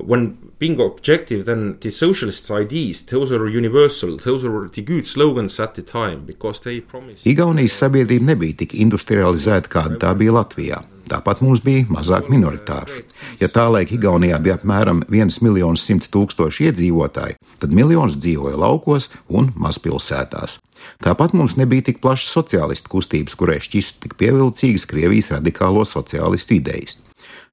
when 0.00 0.36
being 0.58 0.80
objective, 0.80 1.44
then 1.44 1.78
the 1.80 1.90
socialist 1.90 2.50
ideas, 2.50 3.04
those 3.04 3.32
are 3.32 3.48
universal, 3.48 4.16
those 4.16 4.44
are 4.44 4.68
the 4.68 4.82
good 4.82 5.06
slogans 5.06 5.60
at 5.60 5.74
the 5.74 5.82
time, 5.82 6.24
because 6.26 6.60
they 6.60 6.80
promise. 6.80 7.22
Igaunijas 7.24 7.78
sabiedrība 7.78 8.32
nebija 8.34 8.62
tik 8.64 8.74
industrializēta, 8.78 9.70
kāda 9.70 9.98
tā 10.02 10.14
bija 10.18 10.36
Latvijā. 10.38 10.82
Tāpat 11.08 11.40
mums 11.40 11.62
bija 11.64 11.86
mazāk 11.88 12.28
minoritāšu. 12.28 13.00
Ja 13.40 13.48
tā 13.48 13.64
laika 13.72 13.96
Igaunijā 13.96 14.36
bija 14.44 14.58
apmēram 14.58 15.00
1 15.08 15.40
miljons 15.44 15.86
100 15.88 16.10
tūkstoši 16.12 16.68
iedzīvotāji, 16.68 17.38
tad 17.62 17.72
miljons 17.72 18.18
dzīvoja 18.20 18.60
laukos 18.60 19.08
un 19.28 19.52
mazpilsētās. 19.56 20.58
Tāpat 21.02 21.34
mums 21.34 21.56
nebija 21.58 21.88
tik 21.88 22.02
plašas 22.04 22.30
sociālistu 22.36 22.92
kustības, 22.92 23.38
kurai 23.40 23.58
šķistu 23.64 24.04
tik 24.04 24.18
pievilcīgas 24.20 24.86
Krievijas 24.90 25.32
radikālo 25.38 25.88
sociālistu 25.88 26.58
idejas. 26.60 26.98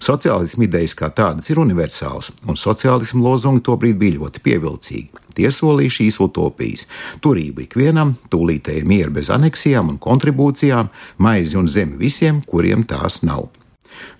Sociālisma 0.04 0.66
idejas 0.68 0.96
kā 0.98 1.10
tādas 1.16 1.50
ir 1.50 1.60
universālas, 1.62 2.32
un 2.48 2.60
sociālisma 2.60 3.24
lozungi 3.24 3.64
tobrīd 3.64 4.00
bija 4.00 4.20
ļoti 4.20 4.44
pievilcīgi. 4.44 5.24
Tie 5.36 5.50
solīja 5.52 5.92
šīs 5.98 6.20
utopijas- 6.24 6.86
turību 7.24 7.66
ikvienam, 7.66 8.16
tūlītēji 8.32 8.86
mieru 8.86 9.12
bez 9.12 9.30
aneksijām 9.30 9.90
un 9.90 10.00
kontribūcijām, 10.00 10.90
maizi 11.18 11.58
un 11.58 11.68
zemi 11.68 11.98
visiem, 11.98 12.42
kuriem 12.42 12.86
tās 12.86 13.24
nav. 13.24 13.50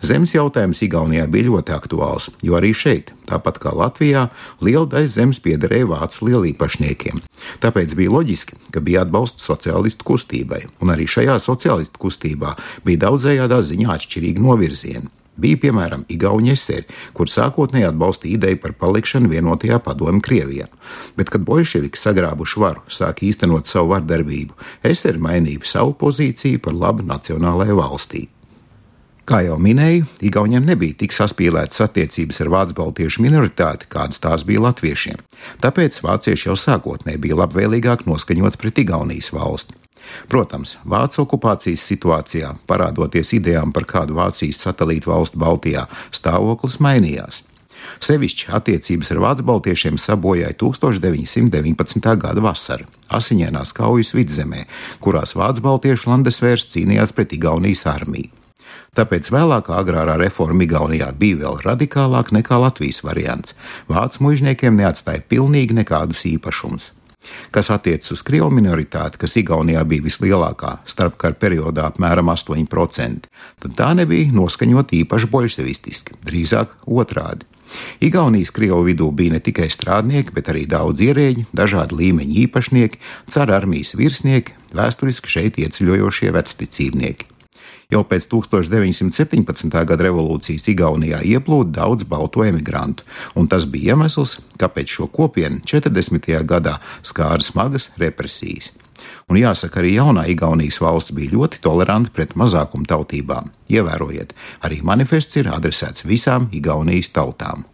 Zemes 0.06 0.34
jautājums 0.36 0.82
Igaunijā 0.86 1.26
bija 1.32 1.50
ļoti 1.50 1.74
aktuāls, 1.76 2.30
jo 2.46 2.56
arī 2.60 2.72
šeit, 2.74 3.12
tāpat 3.28 3.60
kā 3.60 3.74
Latvijā, 3.76 4.30
liela 4.62 4.86
daļa 4.86 5.12
zemes 5.18 5.42
piederēja 5.44 5.90
vācu 5.90 6.30
lielīpašniekiem. 6.30 7.22
Tāpēc 7.64 7.96
bija 7.96 8.14
loģiski, 8.14 8.56
ka 8.72 8.80
bija 8.80 9.04
atbalsts 9.06 9.48
sociālistu 9.50 10.08
kustībai, 10.08 10.66
un 10.80 10.94
arī 10.96 11.08
šajā 11.10 11.40
sociālistu 11.44 12.02
kustībā 12.06 12.56
bija 12.86 13.06
daudzējādā 13.08 13.62
ziņā 13.72 13.96
atšķirīgi 13.98 14.46
novirzieni. 14.46 15.12
Bija 15.38 15.60
piemēram 15.66 16.06
Igaunija 16.12 16.56
eseri, 16.56 16.86
kur 17.14 17.28
sākotnēji 17.32 17.90
atbalstīja 17.90 18.38
ideju 18.40 18.62
par 18.64 18.76
palikšanu 18.80 19.32
vienotajā 19.34 19.82
padomju 19.84 20.24
Krievijā. 20.24 20.70
Bet, 21.18 21.32
kad 21.34 21.44
bolševiki 21.48 22.00
sagrābuši 22.00 22.62
varu, 22.64 22.86
sāk 22.88 23.20
īstenot 23.28 23.68
savu 23.68 23.92
vardarbību, 23.92 24.56
eseri 24.88 25.20
mainīja 25.20 25.68
savu 25.68 25.98
pozīciju 26.00 26.64
par 26.64 26.80
labu 26.80 27.04
nacionālajai 27.04 27.78
valstī. 27.82 28.24
Kā 29.26 29.40
jau 29.42 29.56
minēju, 29.58 30.06
Igauniem 30.28 30.68
nebija 30.70 31.00
tik 31.00 31.16
saspīlētas 31.16 31.82
attiecības 31.88 32.44
ar 32.44 32.52
vācu 32.54 32.78
baltiešu 32.78 33.24
minoritāti, 33.26 33.90
kādas 33.90 34.22
tās 34.22 34.46
bija 34.46 34.62
latviešiem. 34.68 35.24
Tāpēc 35.66 35.98
vācieši 36.06 36.52
jau 36.52 36.60
sākotnēji 36.62 37.24
bija 37.24 37.40
labvēlīgāk 37.42 38.06
noskaņot 38.06 38.60
pret 38.62 38.86
Igaunijas 38.86 39.34
valsti. 39.34 39.85
Protams, 40.32 40.78
Vācu 40.86 41.24
okupācijas 41.26 41.84
situācijā, 41.90 42.54
parādoties 42.70 43.34
idejām 43.38 43.74
par 43.76 43.88
kādu 43.90 44.18
Vācijas 44.20 44.62
satelītu 44.68 45.12
valstu 45.12 45.42
Baltijā, 45.42 45.88
stāvoklis 46.16 46.80
mainījās. 46.84 47.44
Sevišķi 48.04 48.50
attiecības 48.58 49.12
ar 49.14 49.20
vācu 49.24 49.46
baltiešiem 49.46 50.00
sabojāja 50.02 50.56
1919. 50.62 52.16
gada 52.22 52.44
vasara, 52.44 52.88
asiņainās 53.14 53.74
kaujas 53.78 54.14
vidzemē, 54.18 54.66
kurās 55.04 55.36
vācu 55.38 55.66
baltiešu 55.66 56.10
landesvērs 56.12 56.68
cīnījās 56.74 57.14
pret 57.16 57.36
Igaunijas 57.38 57.86
armiju. 57.92 58.34
Tāpēc 58.96 59.28
vēlākā 59.32 59.76
agrārā 59.76 60.16
reforma 60.20 60.64
Igaunijā 60.64 61.10
bija 61.20 61.42
vēl 61.44 61.60
radikālāka 61.66 62.38
nekā 62.38 62.60
Latvijas 62.64 63.02
variants. 63.04 63.56
Vācu 63.92 64.24
mužniekiem 64.24 64.78
neatstāja 64.80 65.24
pilnīgi 65.30 65.76
nekādus 65.76 66.24
īpašumus. 66.32 66.95
Kas 67.56 67.72
attiecas 67.74 68.12
uz 68.16 68.24
krievu 68.26 68.52
minoritāti, 68.54 69.20
kas 69.22 69.36
Igaunijā 69.42 69.84
bija 69.88 70.06
vislielākā 70.06 70.78
starpkara 70.90 71.38
periodā 71.40 71.90
apmēram 71.90 72.32
8%, 72.34 73.30
tad 73.64 73.76
tā 73.80 73.92
nebija 73.98 74.32
noskaņota 74.36 74.98
īpaši 75.02 75.32
bolševistiski, 75.34 76.22
drīzāk 76.26 76.78
otrādi. 76.86 77.48
Igaunijas 78.00 78.54
Krievu 78.56 78.86
vidū 78.88 79.10
bija 79.12 79.36
ne 79.36 79.42
tikai 79.44 79.68
strādnieki, 79.74 80.34
bet 80.36 80.52
arī 80.54 80.66
daudz 80.70 81.02
ierēģi, 81.02 81.48
dažādi 81.56 81.98
līmeņa 82.02 82.38
īpašnieki, 82.46 83.02
cara 83.34 83.58
armijas 83.60 83.96
virsnieki, 83.98 84.56
vēsturiski 84.76 85.32
šeit 85.32 85.60
ieceļojošie 85.66 86.32
vecticībnieki. 86.36 87.35
Jau 87.94 88.02
pēc 88.08 88.30
1917. 88.32 89.70
gada 89.86 90.08
revolūcijas 90.08 90.66
Igaunijā 90.74 91.22
ieplūda 91.26 91.78
daudz 91.82 92.08
balto 92.10 92.46
emigrantu, 92.46 93.06
un 93.36 93.50
tas 93.52 93.68
bija 93.70 93.94
iemesls, 93.94 94.40
kāpēc 94.62 94.98
šo 94.98 95.10
kopienu 95.14 95.62
40. 95.66 96.32
gadā 96.50 96.80
skāra 97.06 97.44
smagas 97.46 97.92
represijas. 98.02 98.72
Un 99.30 99.40
jāsaka, 99.40 99.82
arī 99.82 99.96
jaunā 99.98 100.26
Igaunijas 100.32 100.80
valsts 100.82 101.14
bija 101.16 101.34
ļoti 101.36 101.62
toleranta 101.62 102.14
pret 102.14 102.36
mazākumu 102.40 102.88
tautībām. 102.90 103.52
Ievērojiet, 103.70 104.34
arī 104.66 104.82
manifests 104.86 105.38
ir 105.42 105.50
adresēts 105.52 106.06
visām 106.06 106.50
Igaunijas 106.54 107.12
tautām. 107.14 107.66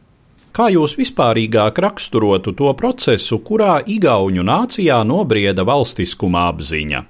Kā 0.51 0.67
jūs 0.67 0.97
vispārīgāk 0.99 1.77
raksturotu 1.79 2.51
to 2.59 2.73
procesu, 2.75 3.39
kurā 3.39 3.77
Igaunu 3.87 4.43
nācijā 4.43 4.99
nobrieda 5.07 5.63
valstiskuma 5.67 6.49
apziņa? 6.51 7.05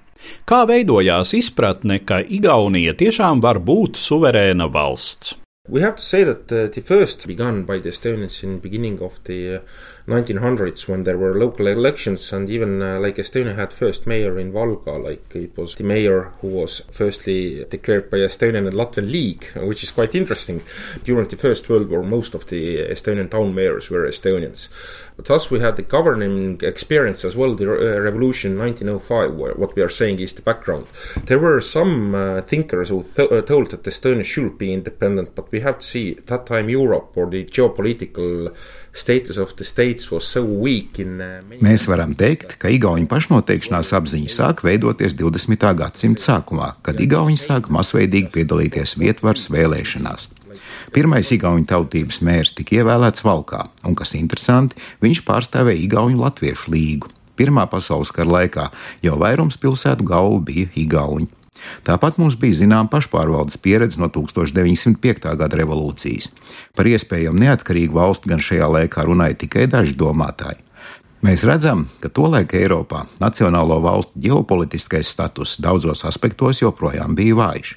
Kā 0.46 0.64
veidojās 0.70 1.34
izpratne, 1.38 2.00
ka 2.06 2.22
Igaunija 2.22 2.94
tiešām 2.98 3.42
var 3.44 3.60
būt 3.60 4.00
suverēna 4.00 4.68
valsts? 4.72 5.38
We 5.70 5.82
have 5.82 5.96
to 5.96 6.02
say 6.02 6.24
that 6.24 6.52
uh, 6.52 6.68
the 6.74 6.82
first 6.82 7.28
begun 7.28 7.66
by 7.66 7.80
the 7.80 7.90
Estonians 7.90 8.44
in 8.44 8.60
beginning 8.60 9.00
of 9.00 9.20
the 9.26 9.56
uh, 9.56 9.60
1900s 10.08 10.88
when 10.88 11.04
there 11.04 11.18
were 11.18 11.38
local 11.38 11.68
elections 11.68 12.34
and 12.34 12.50
even 12.50 12.82
uh, 12.82 13.00
like 13.00 13.18
Estonia 13.18 13.56
had 13.56 13.72
first 13.72 14.08
mayor 14.08 14.40
in 14.40 14.52
Valga 14.52 15.02
like 15.02 15.36
it 15.36 15.56
was 15.56 15.76
the 15.76 15.84
mayor 15.84 16.34
who 16.42 16.48
was 16.48 16.82
firstly 16.90 17.66
declared 17.66 18.10
by 18.10 18.18
Estonian 18.18 18.68
and 18.68 18.74
Latvian 18.74 19.12
League 19.12 19.46
which 19.56 19.84
is 19.84 19.92
quite 19.92 20.16
interesting. 20.16 20.64
During 21.04 21.28
the 21.28 21.38
first 21.38 21.70
world 21.70 21.90
war 21.90 22.04
most 22.04 22.34
of 22.34 22.48
the 22.48 22.78
Estonian 22.78 23.30
town 23.30 23.54
mayors 23.54 23.90
were 23.90 24.08
Estonians. 24.08 24.70
But 25.18 25.26
thus 25.26 25.52
we 25.52 25.60
had 25.60 25.76
the 25.76 25.84
governing 25.84 26.60
experience 26.64 27.24
as 27.24 27.36
well 27.36 27.54
the 27.54 27.70
uh, 27.70 28.00
revolution 28.00 28.58
1905 28.58 29.36
where 29.36 29.54
what 29.54 29.76
we 29.76 29.84
are 29.84 29.90
saying 29.90 30.20
is 30.20 30.34
the 30.34 30.42
background. 30.42 30.88
There 31.26 31.40
were 31.40 31.62
some 31.62 32.16
uh, 32.16 32.42
thinkers 32.42 32.90
who 32.90 33.04
th 33.04 33.32
uh, 33.32 33.42
told 33.44 33.70
that 33.70 33.84
Estonia 33.84 34.26
should 34.26 34.58
be 34.58 34.74
independent 34.74 35.36
but 35.36 35.52
we 35.52 35.60
have 35.60 35.78
to 35.80 35.86
see 35.86 36.16
at 36.18 36.28
that 36.28 36.46
time 36.48 36.70
Europe 36.70 37.12
or 37.16 37.30
the 37.30 37.44
geopolitical 37.46 38.52
Mēs 41.64 41.86
varam 41.88 42.12
teikt, 42.18 42.58
ka 42.60 42.72
Igaunijas 42.74 43.08
pašnoteikšanās 43.14 43.94
apziņa 43.96 44.34
sāk 44.34 44.66
veidoties 44.68 45.16
20. 45.16 45.64
gadsimta 45.80 46.26
sākumā, 46.26 46.74
kad 46.84 47.00
Igauni 47.00 47.40
sāk 47.40 47.72
masveidīgi 47.72 48.34
piedalīties 48.36 48.98
vietvaras 49.00 49.48
vēlēšanās. 49.54 50.28
Pirmais 50.92 51.32
Igaunijas 51.32 51.72
tautības 51.72 52.20
mērs 52.28 52.52
tika 52.58 52.82
ievēlēts 52.82 53.24
Valkā, 53.24 53.64
un, 53.88 53.96
kas 53.96 54.12
interesanti, 54.20 54.76
viņš 55.04 55.24
pārstāvēja 55.28 55.86
Igauniju 55.88 56.26
Latviešu 56.26 56.76
līgu. 56.76 57.12
Pirmā 57.40 57.64
pasaules 57.72 58.12
kara 58.12 58.42
laikā 58.42 58.68
jau 59.06 59.16
vairums 59.22 59.56
pilsētu 59.62 60.04
galvu 60.06 60.44
bija 60.52 60.68
Igauni. 60.76 61.32
Tāpat 61.88 62.18
mums 62.22 62.38
bija 62.40 62.62
zināma 62.62 62.90
pašpārvaldes 62.92 63.60
pieredze 63.62 64.02
no 64.02 64.10
1905. 64.14 65.36
gada 65.38 65.60
revolūcijas. 65.62 66.30
Par 66.78 66.90
iespējamu 66.90 67.44
neatkarīgu 67.44 67.98
valsti 67.98 68.32
gan 68.34 68.44
šajā 68.44 68.70
laikā 68.78 69.06
runāja 69.08 69.40
tikai 69.46 69.68
daži 69.72 69.98
domātāji. 70.00 70.62
Mēs 71.22 71.44
redzam, 71.46 71.86
ka 72.02 72.10
tolaik 72.10 72.56
Eiropā 72.58 73.04
nacionālo 73.22 73.78
valstu 73.84 74.24
ģeopolitiskais 74.24 75.12
status 75.14 75.60
daudzos 75.62 76.02
aspektos 76.10 76.64
joprojām 76.64 77.14
bija 77.18 77.38
vājš. 77.38 77.76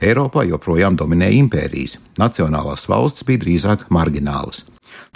Eiropā 0.00 0.46
joprojām 0.48 0.96
dominēja 0.96 1.36
impērijas, 1.42 1.98
nacionālās 2.18 2.88
valsts 2.88 3.26
bija 3.28 3.44
drīzāk 3.44 3.84
marginālas. 3.92 4.64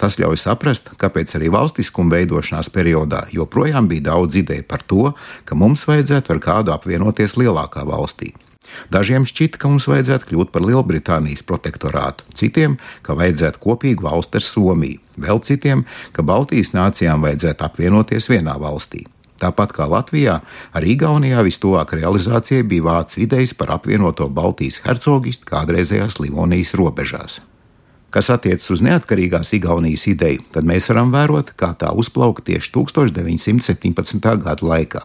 Tas 0.01 0.19
ļauj 0.21 0.39
saprast, 0.41 0.89
kāpēc 1.01 1.35
arī 1.37 1.51
valstiskuma 1.53 2.17
veidošanās 2.17 2.71
periodā 2.73 3.25
joprojām 3.35 3.87
bija 3.91 4.09
daudz 4.11 4.41
ideju 4.41 4.65
par 4.67 4.83
to, 4.83 5.13
ka 5.45 5.55
mums 5.55 5.85
vajadzētu 5.89 6.35
ar 6.35 6.43
kādu 6.43 6.75
apvienoties 6.75 7.37
lielākā 7.39 7.85
valstī. 7.87 8.33
Dažiem 8.91 9.25
šķita, 9.29 9.59
ka 9.61 9.69
mums 9.69 9.87
vajadzētu 9.89 10.31
kļūt 10.31 10.51
par 10.53 10.65
Lielbritānijas 10.65 11.45
protektorātu, 11.47 12.25
citiem, 12.35 12.77
ka 13.05 13.17
vajadzētu 13.17 13.61
kopīgu 13.61 14.07
valsti 14.07 14.41
ar 14.41 14.45
Somiju, 14.45 15.01
vēl 15.21 15.41
citiem, 15.45 15.85
ka 16.15 16.25
Baltijas 16.25 16.73
nācijām 16.75 17.23
vajadzētu 17.25 17.67
apvienoties 17.69 18.29
vienā 18.31 18.57
valstī. 18.61 19.05
Tāpat 19.41 19.73
kā 19.75 19.87
Latvijā, 19.91 20.39
arī 20.75 20.93
Igaunijā 20.95 21.41
vistuvāk 21.43 21.91
realizācijai 21.97 22.63
bija 22.63 22.87
vācu 22.87 23.19
idejas 23.25 23.53
par 23.57 23.73
apvienoto 23.75 24.29
Baltijas 24.31 24.79
hercogistu 24.85 25.49
kādreizējās 25.49 26.21
Livonijas 26.23 26.71
robežās. 26.79 27.41
Kas 28.15 28.29
attiecas 28.31 28.69
uz 28.71 28.79
neatkarīgās 28.79 29.49
Igaunijas 29.57 30.05
ideju, 30.07 30.45
tad 30.55 30.63
mēs 30.63 30.85
varam 30.87 31.09
vērot, 31.11 31.49
kā 31.59 31.73
tā 31.75 31.89
uzplauka 31.91 32.45
tieši 32.47 32.71
1917. 32.77 34.29
gada 34.39 34.63
laikā. 34.63 35.01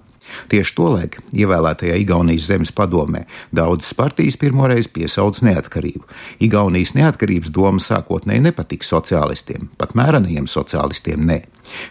Tieši 0.46 0.74
tolaik 0.78 1.16
ievēlētajā 1.34 1.96
Igaunijas 2.04 2.46
zemes 2.46 2.70
padomē 2.70 3.24
daudzas 3.50 3.96
partijas 3.98 4.38
pirmoreiz 4.38 4.86
piesauc 4.94 5.40
neatkarību. 5.42 6.06
Igaunijas 6.46 6.94
neatkarības 6.94 7.50
doma 7.50 7.82
sākotnēji 7.82 8.46
nepatika 8.46 8.86
sociālistiem, 8.86 9.72
pat 9.74 9.98
mērenajiem 9.98 10.46
sociālistiem 10.46 11.26
ne. 11.32 11.40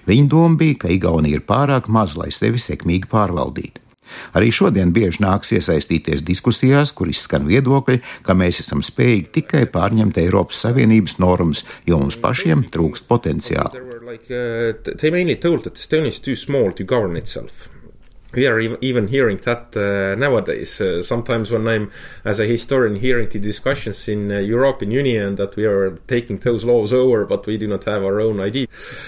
Viņa 0.08 0.32
doma 0.32 0.56
bija, 0.64 0.86
ka 0.86 0.96
Igaunija 0.96 1.42
ir 1.42 1.44
pārāk 1.44 1.92
maz, 1.92 2.16
lai 2.16 2.32
sevi 2.32 2.64
sekmīgi 2.64 3.12
pārvaldītu. 3.12 3.89
Arī 4.38 4.52
šodien 4.56 4.94
bieži 4.96 5.24
nāks 5.24 5.54
iesaistīties 5.56 6.24
diskusijās, 6.28 6.94
kur 6.96 7.12
izskan 7.12 7.48
viedokļi, 7.50 8.00
ka 8.26 8.36
mēs 8.38 8.62
esam 8.66 8.84
spējīgi 8.86 9.34
tikai 9.40 9.66
pārņemt 9.72 10.20
Eiropas 10.22 10.62
Savienības 10.66 11.20
normas, 11.24 11.64
jo 11.88 12.02
mums 12.02 12.20
pašiem 12.20 12.68
trūkst 12.74 13.10
potenciāla. 13.10 13.88
Like, 14.10 14.30
uh, 14.34 14.74
they 14.98 15.12
mainly 15.12 15.36
told 15.36 15.64
that 15.64 15.78
Estonia 15.78 16.10
is 16.10 16.20
too 16.20 16.36
small 16.36 16.72
to 16.72 16.84
govern 16.84 17.16
itself. 17.16 17.70
We 18.34 18.46
are 18.46 18.60
even 18.60 19.08
hearing 19.08 19.38
that 19.38 19.76
uh, 19.76 20.16
nowadays. 20.20 20.80
Uh, 20.80 21.02
sometimes 21.02 21.52
when 21.52 21.68
I'm, 21.68 21.92
as 22.24 22.40
a 22.40 22.46
historian, 22.46 22.98
hearing 22.98 23.30
the 23.30 23.40
discussions 23.40 24.08
in 24.08 24.32
uh, 24.32 24.40
European 24.40 24.92
Union 24.92 25.36
that 25.36 25.56
we 25.56 25.66
are 25.66 25.98
taking 26.08 26.38
those 26.38 26.64
laws 26.64 26.94
over, 26.94 27.26
but 27.26 27.48
we 27.48 27.58
do 27.58 27.68
not 27.68 27.86
have 27.86 28.04
our 28.04 28.22
own 28.22 28.40
idea. 28.40 28.68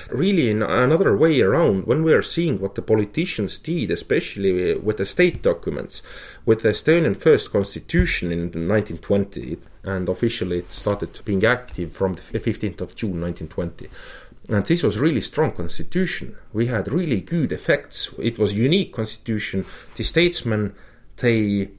Really, 0.10 0.50
in 0.50 0.64
another 0.64 1.16
way 1.16 1.42
around, 1.42 1.86
when 1.86 2.04
we 2.04 2.14
are 2.14 2.24
seeing 2.24 2.60
what 2.60 2.76
the 2.76 2.82
politicians 2.82 3.60
did, 3.60 3.92
especially 3.92 4.76
with 4.76 4.98
the 4.98 5.06
state 5.06 5.44
documents, 5.44 6.02
with 6.46 6.64
the 6.64 6.70
Estonian 6.70 7.16
first 7.16 7.52
constitution 7.52 8.32
in 8.32 8.40
1920, 8.40 9.58
and 9.84 10.10
officially 10.10 10.60
it 10.60 10.72
started 10.72 11.20
being 11.26 11.46
active 11.46 11.92
from 11.92 12.16
the 12.16 12.40
15th 12.40 12.82
of 12.82 12.96
June 12.96 13.22
1920 13.22 13.88
and 14.52 14.66
this 14.66 14.84
was 14.84 15.00
really 15.00 15.22
strong 15.22 15.54
constitution. 15.54 16.36
We 16.52 16.68
had 16.68 16.92
really 16.92 17.22
good 17.22 17.52
effects. 17.52 18.10
It 18.20 18.38
was 18.38 18.54
unique 18.54 18.94
constitution. 18.94 19.66
The 19.96 20.04
statesmen 20.04 20.76
they 21.18 21.72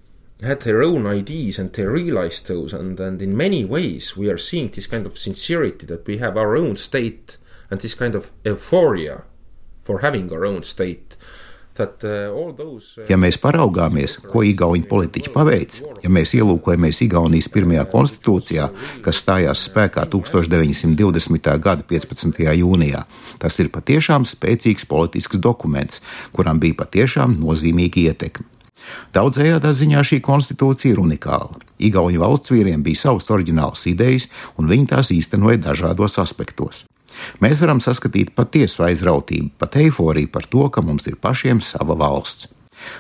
had 0.43 0.61
their 0.63 0.83
own 0.83 1.07
ideas 1.07 1.59
and 1.59 1.73
they 1.73 1.85
realized 1.85 2.49
those 2.49 2.73
and, 2.73 2.99
and 2.99 3.23
in 3.23 3.37
many 3.37 3.65
ways 3.65 4.17
we 4.17 4.29
are 4.29 4.39
seeing 4.39 4.69
this 4.69 4.87
kind 4.87 5.07
of 5.07 5.19
sincerity 5.19 5.87
that 5.87 6.07
we 6.07 6.19
have 6.19 6.37
our 6.37 6.57
own 6.57 6.77
state 6.77 7.37
and 7.71 7.81
this 7.81 7.95
kind 7.95 8.15
of 8.15 8.31
euphoria 8.45 9.25
for 9.83 10.01
having 10.01 10.33
our 10.33 10.45
own 10.45 10.63
state 10.63 11.17
Those, 11.73 13.01
uh, 13.01 13.07
ja 13.09 13.17
mēs 13.17 13.39
paraugāmies, 13.41 14.19
ko 14.29 14.43
Igaunijas 14.45 14.91
politiķi 14.91 15.33
paveic, 15.33 15.79
ja 16.05 16.11
mēs 16.13 16.35
ielūkojamies 16.37 17.01
Igaunijas 17.07 17.49
pirmajā 17.55 17.87
konstitūcijā, 17.89 18.67
kas 19.05 19.23
stājās 19.25 19.65
spēkā 19.71 20.05
1920. 20.13 21.53
gada 21.65 21.87
15. 21.89 22.45
jūnijā, 22.61 23.07
tas 23.41 23.59
ir 23.65 23.73
patiešām 23.73 24.29
spēcīgs 24.29 24.85
politisks 24.91 25.41
dokuments, 25.41 26.05
kuram 26.37 26.61
bija 26.61 26.83
patiešām 26.85 27.39
nozīmīga 27.41 28.05
ietekme. 28.11 28.49
Daudzējādā 29.17 29.73
ziņā 29.79 30.05
šī 30.05 30.21
konstitūcija 30.27 30.93
ir 30.93 31.01
unikāla. 31.01 31.61
Igaunijas 31.81 32.23
valsts 32.27 32.53
vīriem 32.53 32.85
bija 32.85 33.07
savas 33.07 33.31
oriģinālas 33.33 33.87
idejas, 33.89 34.29
un 34.59 34.69
viņi 34.69 34.91
tās 34.93 35.15
īstenoja 35.15 35.61
dažādos 35.71 36.19
aspektos. 36.21 36.85
Mēs 37.43 37.61
varam 37.63 37.81
saskatīt 37.83 38.33
patiesu 38.37 38.87
aizrautību, 38.89 39.53
pat 39.61 39.79
eifóriju 39.83 40.31
par 40.33 40.49
to, 40.49 40.69
ka 40.73 40.85
mums 40.85 41.07
ir 41.11 41.19
pašiem 41.21 41.61
sava 41.65 41.97
valsts. 41.99 42.49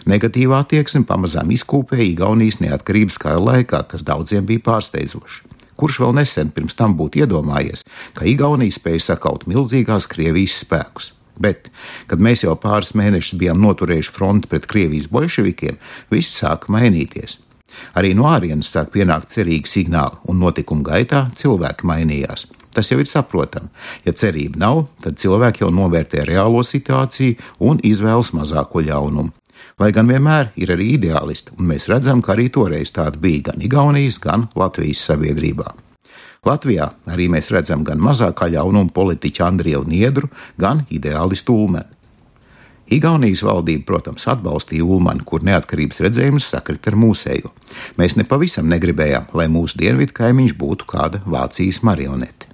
Negatīvā 0.06 0.60
attieksme 0.62 1.02
pamazām 1.08 1.50
izkūpēja 1.54 2.04
Igaunijas 2.12 2.60
neatkarības 2.62 3.18
kara 3.22 3.40
laikā, 3.42 3.82
kas 3.90 4.04
daudziem 4.06 4.46
bija 4.46 4.62
pārsteidzoši. 4.68 5.48
Kurš 5.78 5.98
vēl 6.04 6.14
nesen 6.20 6.52
pirms 6.54 6.76
tam 6.78 6.94
būtu 6.98 7.24
iedomājies, 7.24 7.82
ka 8.14 8.28
Igaunija 8.28 8.76
spēja 8.76 9.08
sakaut 9.08 9.48
milzīgās 9.50 10.06
Krievijas 10.10 10.60
spēkus? 10.62 11.12
Bet, 11.42 11.70
kad 12.06 12.20
mēs 12.22 12.44
jau 12.44 12.54
pāris 12.60 12.92
mēnešus 12.98 13.38
bijām 13.40 13.62
noturējuši 13.64 14.12
fronti 14.14 14.50
pret 14.52 14.68
Krievijas 14.70 15.08
bolševikiem, 15.10 15.80
viss 16.12 16.36
sāka 16.42 16.70
mainīties. 16.70 17.38
Arī 17.96 18.12
no 18.14 18.28
ārienes 18.28 18.68
sāk 18.68 18.92
pienākt 18.94 19.32
cerīgi 19.32 19.70
signāli, 19.70 20.20
un 20.28 20.42
notikumu 20.44 20.84
gaitā 20.86 21.30
cilvēki 21.40 21.88
mainījās. 21.88 22.46
Tas 22.72 22.88
jau 22.88 22.98
ir 23.02 23.08
saprotami. 23.08 23.68
Ja 24.06 24.14
cerība 24.16 24.60
nav, 24.62 24.86
tad 25.04 25.20
cilvēki 25.20 25.64
jau 25.64 25.70
novērtē 25.74 26.24
reālo 26.28 26.62
situāciju 26.64 27.36
un 27.68 27.80
izvēlas 27.84 28.32
mazāko 28.36 28.84
ļaunumu. 28.84 29.32
Lai 29.78 29.92
gan 29.94 30.08
vienmēr 30.10 30.50
ir 30.58 30.72
arī 30.74 30.94
ideālisti, 30.96 31.54
un 31.58 31.68
mēs 31.70 31.86
redzam, 31.90 32.22
ka 32.24 32.34
arī 32.34 32.48
toreiz 32.52 32.90
tāda 32.94 33.20
bija 33.20 33.50
gan 33.52 33.62
Igaunijas, 33.62 34.18
gan 34.22 34.48
Latvijas 34.58 35.04
sabiedrībā. 35.08 35.70
Latvijā 36.42 36.88
arī 37.06 37.28
mēs 37.30 37.52
redzam 37.54 37.84
gan 37.86 38.02
mazākā 38.02 38.48
ļaunuma 38.50 38.90
politiķu 38.94 39.44
Andriju 39.46 39.84
Niedru, 39.86 40.30
gan 40.58 40.82
ideālistu 40.90 41.54
Ulmeni. 41.54 41.90
Igaunijas 42.92 43.44
valdība, 43.46 43.86
protams, 43.88 44.26
atbalstīja 44.28 44.84
Ulmanu, 44.84 45.24
kur 45.24 45.44
neatkarības 45.46 46.02
redzējums 46.04 46.50
sakrit 46.52 46.88
ar 46.90 46.98
mūsējo. 46.98 47.52
Mēs 47.96 48.18
nepavisam 48.18 48.68
negribējām, 48.68 49.30
lai 49.38 49.46
mūsu 49.48 49.80
dienvidu 49.80 50.12
kaimiņš 50.18 50.56
būtu 50.60 50.88
kāda 50.90 51.22
Vācijas 51.24 51.80
marionete. 51.86 52.51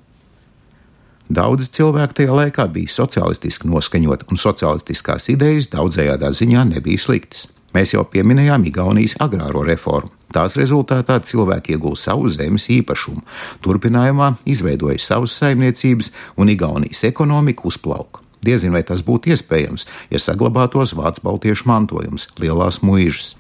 Daudzi 1.29 1.67
cilvēki 1.77 2.23
tajā 2.23 2.33
laikā 2.33 2.65
bija 2.73 2.89
sociālistiski 2.89 3.69
noskaņoti, 3.69 4.25
un 4.33 4.41
sociālistiskās 4.41 5.29
idejas 5.29 5.69
daudzējādā 5.75 6.31
ziņā 6.33 6.63
nebija 6.71 7.01
sliktas. 7.05 7.49
Mēs 7.77 7.93
jau 7.93 8.07
pieminējām 8.09 8.65
Igaunijas 8.71 9.19
agrāro 9.21 9.61
reformu. 9.67 10.09
Tās 10.33 10.57
rezultātā 10.57 11.19
cilvēki 11.25 11.77
ieguva 11.77 11.97
savu 12.01 12.31
zemes 12.33 12.71
īpašumu, 12.73 13.21
turpinājumā 13.65 14.35
izveidoja 14.49 14.97
savas 15.05 15.37
saimniecības, 15.37 16.09
un 16.41 16.49
Igaunijas 16.53 17.05
ekonomika 17.09 17.69
uzplauka. 17.69 18.25
Diezin 18.45 18.73
vai 18.73 18.85
tas 18.87 19.03
būtu 19.05 19.35
iespējams, 19.35 19.85
ja 20.09 20.21
saglabātos 20.23 20.95
vācu 20.97 21.25
baltiešu 21.27 21.69
mantojums, 21.69 22.29
lielās 22.41 22.81
mūžas. 22.81 23.35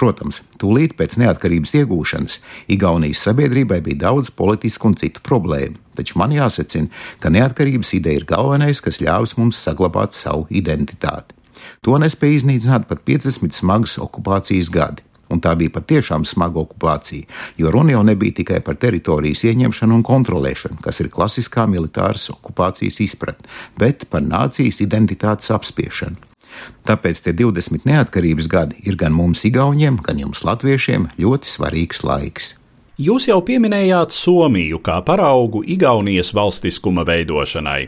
Protams, 0.00 0.40
tūlīt 0.60 0.96
pēc 0.98 1.18
neatkarības 1.20 1.74
iegūšanas 1.82 2.38
Igaunijas 2.74 3.24
sabiedrībai 3.26 3.80
bija 3.86 4.06
daudz 4.06 4.32
politisku 4.36 4.90
un 4.90 4.96
citu 5.00 5.22
problēmu, 5.26 5.78
taču 5.98 6.18
man 6.20 6.34
jāsacina, 6.34 6.90
ka 7.20 7.32
neatkarības 7.32 7.94
ideja 7.98 8.22
ir 8.22 8.28
galvenais, 8.28 8.80
kas 8.84 9.02
ļāvis 9.02 9.36
mums 9.40 9.60
saglabāt 9.60 10.16
savu 10.16 10.46
identitāti. 10.50 11.36
To 11.84 11.98
nespēja 12.00 12.40
iznīcināt 12.40 12.88
pat 12.88 13.04
50 13.06 13.54
smagas 13.56 13.98
okupācijas 14.00 14.72
gadi 14.72 15.04
un 15.30 15.40
tā 15.42 15.54
bija 15.58 15.72
patiešām 15.76 16.24
smaga 16.26 16.58
okupācija, 16.64 17.28
jo 17.58 17.70
runa 17.70 17.94
jau 17.94 18.02
nebija 18.06 18.40
tikai 18.40 18.60
par 18.66 18.78
teritorijas 18.82 19.44
ieņemšanu 19.46 20.00
un 20.00 20.06
kontrolēšanu, 20.06 20.80
kas 20.82 21.00
ir 21.04 21.12
klasiskā 21.12 21.68
militāras 21.70 22.26
okupācijas 22.34 22.98
izpratne, 23.06 23.46
bet 23.78 24.08
par 24.10 24.26
nācijas 24.26 24.82
identitātes 24.82 25.54
apspiešanu. 25.54 26.29
Tāpēc 26.88 27.24
tie 27.26 27.34
20 27.36 27.86
neatkarības 27.88 28.48
gadi 28.50 28.80
ir 28.86 28.96
gan 29.00 29.12
mums, 29.16 29.44
Igauniem, 29.48 30.00
gan 30.04 30.22
jums, 30.22 30.44
Latviešiem, 30.46 31.10
ļoti 31.20 31.50
svarīgs 31.56 32.04
laiks. 32.06 32.54
Jūs 33.00 33.30
jau 33.30 33.38
pieminējāt 33.40 34.12
Somiju 34.12 34.76
kā 34.84 34.98
paraugu 35.00 35.62
Igaunijas 35.64 36.34
valstiskuma 36.36 37.06
veidošanai. 37.08 37.86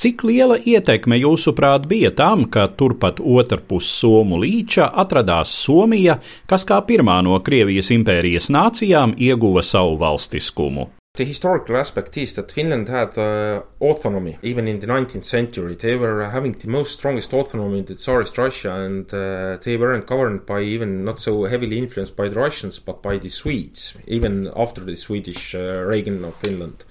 Cik 0.00 0.24
liela 0.24 0.56
ietekme 0.56 1.18
jūsuprāt 1.20 1.84
bija 1.90 2.08
tam, 2.16 2.46
ka 2.48 2.64
turpat 2.72 3.20
otrpus 3.20 3.90
Somu 3.98 4.40
līča 4.40 4.88
atradās 5.04 5.52
Somija, 5.52 6.16
kas 6.48 6.64
kā 6.64 6.80
pirmā 6.88 7.20
no 7.28 7.36
Krievijas 7.44 7.92
impērijas 7.92 8.48
nācijām 8.56 9.12
ieguva 9.20 9.60
savu 9.60 9.98
valstiskumu? 10.00 10.88
The 11.16 11.24
historical 11.24 11.76
aspect 11.76 12.16
is 12.16 12.34
that 12.34 12.50
Finland 12.50 12.88
had 12.88 13.16
uh, 13.16 13.62
autonomy 13.80 14.36
even 14.42 14.66
in 14.66 14.80
the 14.80 14.88
19th 14.88 15.22
century. 15.22 15.76
They 15.76 15.94
were 15.94 16.28
having 16.28 16.54
the 16.54 16.66
most 16.66 16.94
strongest 16.94 17.32
autonomy 17.32 17.78
in 17.78 17.84
the 17.84 17.94
Tsarist 17.94 18.36
Russia, 18.36 18.72
and 18.72 19.06
uh, 19.14 19.58
they 19.62 19.76
weren't 19.76 20.08
governed 20.08 20.44
by 20.44 20.62
even 20.62 21.04
not 21.04 21.20
so 21.20 21.44
heavily 21.44 21.78
influenced 21.78 22.16
by 22.16 22.28
the 22.28 22.40
Russians, 22.40 22.80
but 22.80 23.00
by 23.00 23.18
the 23.18 23.28
Swedes, 23.28 23.94
even 24.08 24.50
after 24.56 24.80
the 24.80 24.96
Swedish 24.96 25.54
uh, 25.54 25.84
Reagan 25.86 26.24
of 26.24 26.34
Finland. 26.34 26.84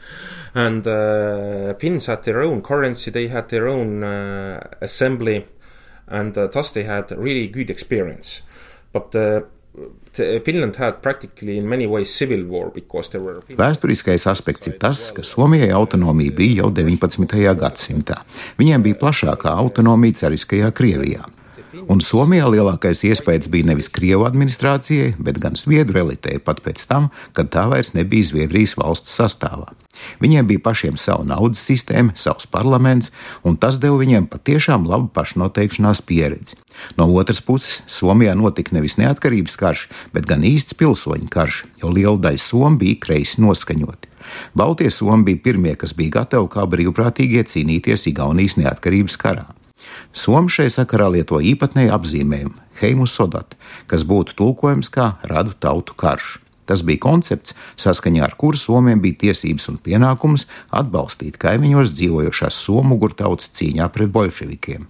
And 0.56 0.88
uh, 0.88 1.74
Finns 1.74 2.06
had 2.06 2.24
their 2.24 2.44
own 2.44 2.62
currency, 2.62 3.12
they 3.12 3.28
had 3.28 3.50
their 3.50 3.68
own 3.68 4.06
uh, 4.06 4.66
assembly, 4.80 5.48
and 6.08 6.38
uh, 6.38 6.48
thus 6.48 6.72
they 6.72 6.84
had 6.84 7.12
really 7.12 7.50
good 7.50 7.70
experience. 7.70 8.42
But 8.94 9.14
Vēsturiskais 13.58 14.28
aspekts 14.30 14.70
ir 14.70 14.78
tas, 14.82 15.08
ka 15.16 15.26
Somijai 15.26 15.72
autonomija 15.74 16.36
bija 16.38 16.64
jau 16.64 16.74
19. 16.74 17.40
gadsimtā. 17.60 18.20
Viņiem 18.62 18.86
bija 18.86 19.00
plašākā 19.02 19.56
autonomija 19.64 20.24
cariskajā 20.24 20.70
Krievijā. 20.78 21.26
Un 21.74 22.04
Somijā 22.06 22.46
lielākais 22.54 23.00
iespējas 23.08 23.48
bija 23.50 23.66
nevis 23.72 23.88
Krievu 23.90 24.28
administrācijai, 24.28 25.16
bet 25.18 25.40
gan 25.42 25.56
Zviedru 25.58 26.04
elitei 26.04 26.38
pat 26.38 26.60
pēc 26.62 26.84
tam, 26.86 27.08
kad 27.34 27.50
tā 27.54 27.64
vairs 27.72 27.96
nebija 27.98 28.28
Zviedrijas 28.30 28.76
valsts 28.78 29.16
sastāvā. 29.18 29.72
Viņiem 30.22 30.46
bija 30.50 30.62
pašiem 30.66 31.00
sava 31.02 31.26
naudas 31.26 31.64
sistēma, 31.66 32.14
savs 32.18 32.46
parlaments, 32.50 33.10
un 33.42 33.58
tas 33.58 33.80
deva 33.82 33.98
viņiem 34.02 34.28
patiešām 34.30 34.86
labu 34.90 35.10
pašnoteikšanās 35.18 36.04
pieredzi. 36.06 36.60
No 36.98 37.08
otras 37.14 37.42
puses, 37.42 37.82
Somijā 37.90 38.36
notika 38.38 38.78
nevis 38.78 39.00
neatkarības 39.02 39.58
karš, 39.58 39.88
bet 40.14 40.30
gan 40.30 40.46
īsts 40.46 40.78
pilsoņu 40.78 41.30
karš, 41.34 41.64
jo 41.82 41.94
liela 41.94 42.20
daļa 42.22 42.42
Somu 42.42 42.82
bija 42.86 43.02
kreisi 43.02 43.42
noskaņoti. 43.42 44.14
Baltie 44.54 44.94
Somi 44.94 45.26
bija 45.32 45.42
pirmie, 45.50 45.74
kas 45.74 45.98
bija 45.98 46.20
gatavi 46.22 46.54
kā 46.54 46.70
brīvprātīgie 46.70 47.46
cīnīties 47.50 48.10
Igaunijas 48.14 48.58
neatkarības 48.62 49.18
karā. 49.22 49.50
Somi 50.14 50.52
šai 50.54 50.70
sakarā 50.74 51.10
lieto 51.14 51.42
īpatnēju 51.42 51.94
apzīmējumu 51.98 52.64
Heimu 52.82 53.08
Sodat, 53.08 53.58
kas 53.88 54.06
būtu 54.08 54.38
tulkojams 54.40 54.90
kā 54.94 55.14
radu 55.30 55.54
tautu 55.60 55.96
karš. 55.98 56.40
Tas 56.66 56.84
bija 56.88 57.02
koncepts, 57.04 57.56
saskaņā 57.80 58.24
ar 58.24 58.38
kuru 58.40 58.58
Somijam 58.60 59.02
bija 59.04 59.20
tiesības 59.26 59.68
un 59.74 59.80
pienākums 59.84 60.48
atbalstīt 60.72 61.38
kaimiņos 61.42 61.92
dzīvojošās 61.98 62.60
somu 62.66 62.98
gurtautas 63.02 63.52
cīņā 63.58 63.90
pret 63.92 64.12
bolševikiem. 64.16 64.88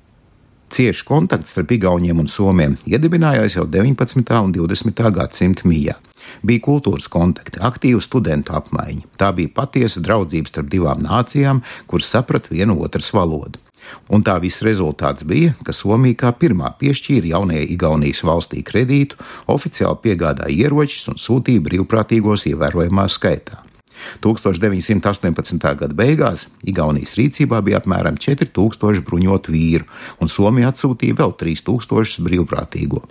Cieši 0.74 1.06
kontakts 1.06 1.54
starp 1.54 1.72
Igauniem 1.76 2.22
un 2.22 2.30
Somiem 2.30 2.78
iedibinājās 2.90 3.58
jau 3.60 3.66
19. 3.70 4.24
un 4.42 4.54
20. 4.54 5.04
gadsimta 5.18 5.68
mijā. 5.70 5.98
Bija 6.42 6.64
kultūras 6.66 7.10
kontakti, 7.14 7.62
aktīva 7.62 8.02
studentu 8.02 8.56
apmaiņa. 8.58 9.04
Tā 9.20 9.30
bija 9.38 9.52
patiesa 9.54 10.02
draudzība 10.02 10.50
starp 10.50 10.72
divām 10.72 11.04
nācijām, 11.06 11.62
kuras 11.86 12.10
saprata 12.16 12.54
vienu 12.54 12.80
otras 12.86 13.12
valodu. 13.14 13.62
Un 14.14 14.24
tā 14.26 14.38
viss 14.44 14.64
rezultāts 14.66 15.26
bija, 15.28 15.54
ka 15.66 15.76
Somija 15.76 16.22
kā 16.26 16.32
pirmā 16.38 16.74
piešķīra 16.80 17.34
jaunajai 17.34 17.68
Igaunijas 17.76 18.24
valstī 18.28 18.64
kredītu, 18.66 19.20
oficiāli 19.52 20.02
piegādāja 20.08 20.68
ieročus 20.68 21.12
un 21.14 21.22
sūtīja 21.22 21.64
brīvprātīgos 21.68 22.48
ievērojamā 22.52 23.08
skaitā. 23.12 23.64
1918. 24.24 25.76
gada 25.80 25.96
beigās 25.96 26.48
Igaunijas 26.68 27.16
rīcībā 27.18 27.62
bija 27.66 27.82
apmēram 27.82 28.18
4000 28.20 29.04
bruņotu 29.08 29.54
vīru, 29.54 29.88
un 30.20 30.32
Somija 30.32 30.74
atsūtīja 30.74 31.20
vēl 31.22 31.36
3000 31.40 32.24
brīvprātīgo. 32.28 33.04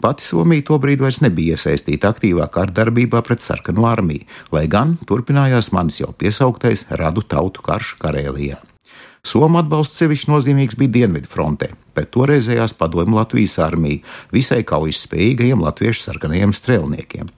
Pati 0.00 0.24
Somija 0.24 0.64
tobrīd 0.70 1.02
vairs 1.04 1.20
nebija 1.24 1.58
iesaistīta 1.58 2.12
aktīvā 2.14 2.48
kārdarbībā 2.54 3.20
pret 3.26 3.44
sarkanu 3.44 3.84
armiju, 3.88 4.24
lai 4.54 4.66
gan 4.70 4.96
turpinājās 5.08 5.72
manis 5.76 6.00
jau 6.02 6.14
piesauktais 6.16 6.86
radu 6.90 7.24
tautu 7.24 7.64
karš 7.64 7.96
Karēlijā. 8.00 8.62
Somu 9.26 9.58
atbalsts 9.60 9.98
sevišķi 9.98 10.30
nozīmīgs 10.30 10.78
bija 10.78 10.94
Dienvidu 10.98 11.28
frontē, 11.30 11.72
pret 11.94 12.12
toreizējās 12.14 12.76
padomju 12.78 13.18
Latvijas 13.18 13.58
armiju, 13.62 14.04
visai 14.32 14.62
kaujas 14.66 15.02
spējīgajiem 15.06 15.64
latviešu 15.64 16.04
sarkanajiem 16.06 16.54
strēlniekiem. 16.56 17.32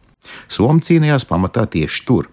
Somu 0.53 0.85
cīnījās 0.85 1.27
pamatā 1.29 1.65
tieši 1.71 2.05
tur. 2.07 2.29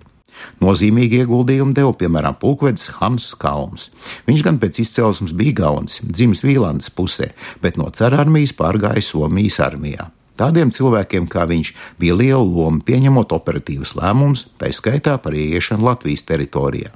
Nozīmīgi 0.61 1.23
ieguldījumu 1.23 1.73
deva 1.73 1.93
piemēram 1.97 2.35
pulkvedis 2.37 2.91
Hans 2.99 3.31
Kalns. 3.41 3.87
Viņš 4.27 4.43
gan 4.45 4.59
pēc 4.61 4.83
izcelsmes 4.83 5.33
bija 5.37 5.55
Gauns, 5.63 5.97
dzimis 6.03 6.43
Vīlandes 6.45 6.91
pusē, 6.93 7.31
bet 7.63 7.79
no 7.81 7.89
cara 7.89 8.21
armijas 8.21 8.53
pārgāja 8.57 9.01
Somijas 9.01 9.57
armijā. 9.65 10.11
Tādiem 10.37 10.69
cilvēkiem 10.69 11.25
kā 11.33 11.47
viņš 11.49 11.73
bija 11.97 12.13
liela 12.19 12.43
loma 12.43 12.83
pieņemot 12.85 13.33
operatīvus 13.33 13.95
lēmumus, 13.97 14.45
tā 14.61 14.69
skaitā 14.69 15.17
par 15.17 15.33
ieiešanu 15.33 15.89
Latvijas 15.89 16.27
teritorijā. 16.29 16.93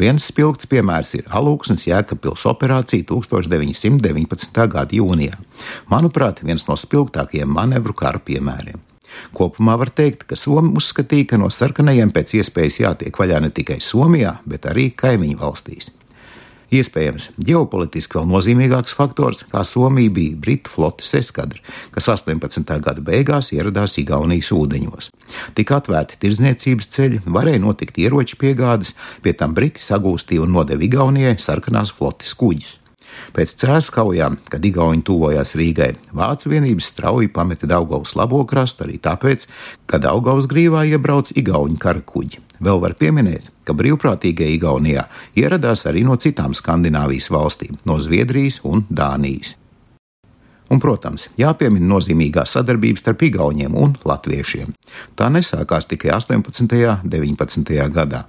Viens 0.00 0.26
spilgts 0.28 0.68
piemērs 0.70 1.14
ir 1.18 1.28
Alūksnes 1.30 1.86
Jēkabpils 1.88 2.46
operācija 2.50 3.06
1919. 3.08 4.66
gada 4.72 4.98
jūnijā. 4.98 5.38
Manuprāt, 5.92 6.42
viens 6.46 6.66
no 6.68 6.78
spilgtākajiem 6.78 7.52
manevru 7.52 7.96
kara 7.96 8.22
piemēriem. 8.22 8.80
Kopumā 9.36 9.76
var 9.80 9.92
teikt, 9.92 10.24
ka 10.28 10.36
Somija 10.40 10.78
uzskatīja, 10.80 11.32
ka 11.32 11.40
no 11.40 11.50
sarkanajiem 11.52 12.12
pēc 12.14 12.36
iespējas 12.40 12.78
jātiek 12.82 13.18
vaļā 13.18 13.42
ne 13.44 13.50
tikai 13.54 13.80
Somijā, 13.84 14.38
bet 14.48 14.68
arī 14.70 14.90
kaimiņu 14.96 15.40
valstīs. 15.40 15.90
Iespējams, 16.72 17.26
ģeopolitiski 17.36 18.16
vēl 18.16 18.28
nozīmīgāks 18.30 18.94
faktors, 18.96 19.42
kā 19.52 19.60
Somija 19.68 20.12
bija 20.16 20.38
Britu 20.40 20.72
flotes 20.72 21.12
eskadra, 21.18 21.60
kas 21.92 22.08
18. 22.08 22.64
gada 22.80 23.04
beigās 23.04 23.52
ieradās 23.52 23.98
Igaunijas 24.00 24.48
ūdeņos. 24.56 25.10
Tika 25.58 25.82
atvērti 25.82 26.16
tirdzniecības 26.24 26.92
ceļi, 26.96 27.22
varēja 27.28 27.60
notikt 27.60 28.00
ieroču 28.00 28.40
piegādes, 28.40 28.94
pie 29.20 29.36
tam 29.36 29.52
Briti 29.58 29.84
sagūstīja 29.84 30.46
un 30.46 30.56
nodeva 30.56 30.88
Igaunijai 30.88 31.36
sarkanās 31.44 31.92
flotes 31.92 32.32
kuģus. 32.40 32.78
Pēc 33.36 33.54
cēlus 33.62 33.90
kaujām, 33.94 34.38
kad 34.52 34.64
Igauni 34.64 35.04
tuvojās 35.06 35.54
Rīgai, 35.58 35.94
Vācu 36.16 36.52
vienības 36.52 36.90
strauji 36.92 37.30
pameta 37.32 37.68
Daugavas 37.70 38.14
labo 38.18 38.42
krastu 38.48 38.86
arī 38.86 38.98
tāpēc, 39.02 39.46
ka 39.86 40.00
Daugavas 40.02 40.48
grīvā 40.50 40.84
iebrauc 40.90 41.32
Igauni 41.36 41.80
karakuģi. 41.80 42.42
Vēl 42.62 42.78
var 42.82 42.94
pieminēt, 42.98 43.48
ka 43.66 43.74
brīvprātīgie 43.74 44.52
Igaunijā 44.54 45.08
ieradās 45.38 45.86
arī 45.90 46.04
no 46.06 46.14
citām 46.20 46.54
Skandināvijas 46.54 47.30
valstīm, 47.34 47.80
no 47.88 47.98
Zviedrijas 47.98 48.60
un 48.68 48.84
Dānijas. 48.90 49.56
Un, 50.72 50.80
protams, 50.80 51.26
jāpiemina 51.36 51.84
nozīmīgā 51.84 52.46
sadarbība 52.48 53.02
starp 53.02 53.26
Igauniem 53.26 53.74
un 53.76 53.96
Latviešiem. 54.08 54.70
Tā 55.18 55.28
nesākās 55.28 55.90
tikai 55.90 56.14
18. 56.16 56.64
un 56.64 57.10
19. 57.12 57.74
gadā. 57.92 58.22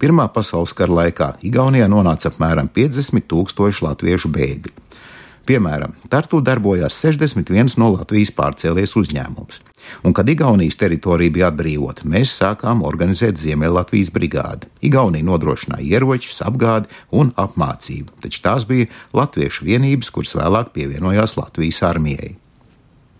Pirmā 0.00 0.28
pasaules 0.34 0.74
kara 0.76 1.00
laikā 1.02 1.34
Igaunijā 1.46 1.88
nonāca 1.90 2.30
apmēram 2.30 2.70
50 2.74 3.28
tūkstoši 3.30 3.86
latviešu 3.88 4.32
bēgļu. 4.34 4.74
Piemēram, 5.44 5.92
Tartu 6.08 6.40
darbojās 6.40 6.96
61 6.96 7.76
no 7.76 7.90
Latvijas 7.92 8.30
pārcēlies 8.32 8.94
uzņēmums. 8.96 9.58
Un, 10.00 10.14
kad 10.16 10.28
Igaunijas 10.32 10.78
teritorija 10.80 11.32
bija 11.34 11.50
atbrīvota, 11.52 12.06
mēs 12.08 12.32
sākām 12.38 12.80
organizēt 12.88 13.36
Ziemeļlatvijas 13.42 14.08
brigādi. 14.14 14.70
Igaunija 14.88 15.26
nodrošināja 15.28 15.84
ieročus, 15.98 16.40
apgādi 16.46 16.88
un 17.12 17.34
apmācību, 17.36 18.16
taču 18.24 18.40
tās 18.46 18.64
bija 18.68 18.88
latviešu 19.12 19.68
vienības, 19.68 20.08
kuras 20.14 20.32
vēlāk 20.38 20.72
pievienojās 20.72 21.36
Latvijas 21.36 21.82
armijai. 21.84 22.32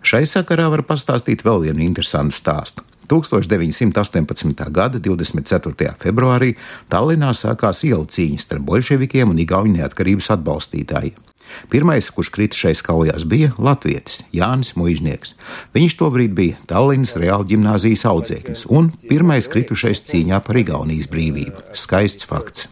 Šai 0.04 0.24
sakarā 0.28 0.70
var 0.72 0.84
pastāstīt 0.88 1.44
vēl 1.44 1.66
vienu 1.68 1.84
interesantu 1.84 2.36
stāstu. 2.40 2.84
1918. 3.10 4.70
gada 4.70 5.02
24. 5.02 5.94
februārī 6.00 6.54
Tallinā 6.92 7.34
sākās 7.36 7.84
ielu 7.86 8.06
cīņas 8.08 8.48
starp 8.48 8.66
bolševikiem 8.70 9.30
un 9.30 9.44
Igaunijas 9.44 9.84
neatkarības 9.84 10.32
atbalstītājiem. 10.38 11.22
Pirmais, 11.70 12.08
kurš 12.10 12.30
krita 12.34 12.56
šais 12.56 12.80
kaujās, 12.84 13.24
bija 13.28 13.52
Latvijas 13.58 14.22
Jānis 14.34 14.74
Mužnieks. 14.78 15.34
Viņš 15.76 15.96
tobrīd 16.00 16.34
bija 16.36 16.58
Tallinas 16.70 17.14
Reāla 17.20 17.46
ģimnāzijas 17.48 18.04
audzēknis 18.10 18.64
un 18.74 18.90
pirmais 19.04 19.48
kritušais 19.50 20.02
cīņā 20.08 20.40
par 20.46 20.58
Igaunijas 20.60 21.10
brīvību. 21.12 21.66
Skaists 21.76 22.28
fakts. 22.28 22.68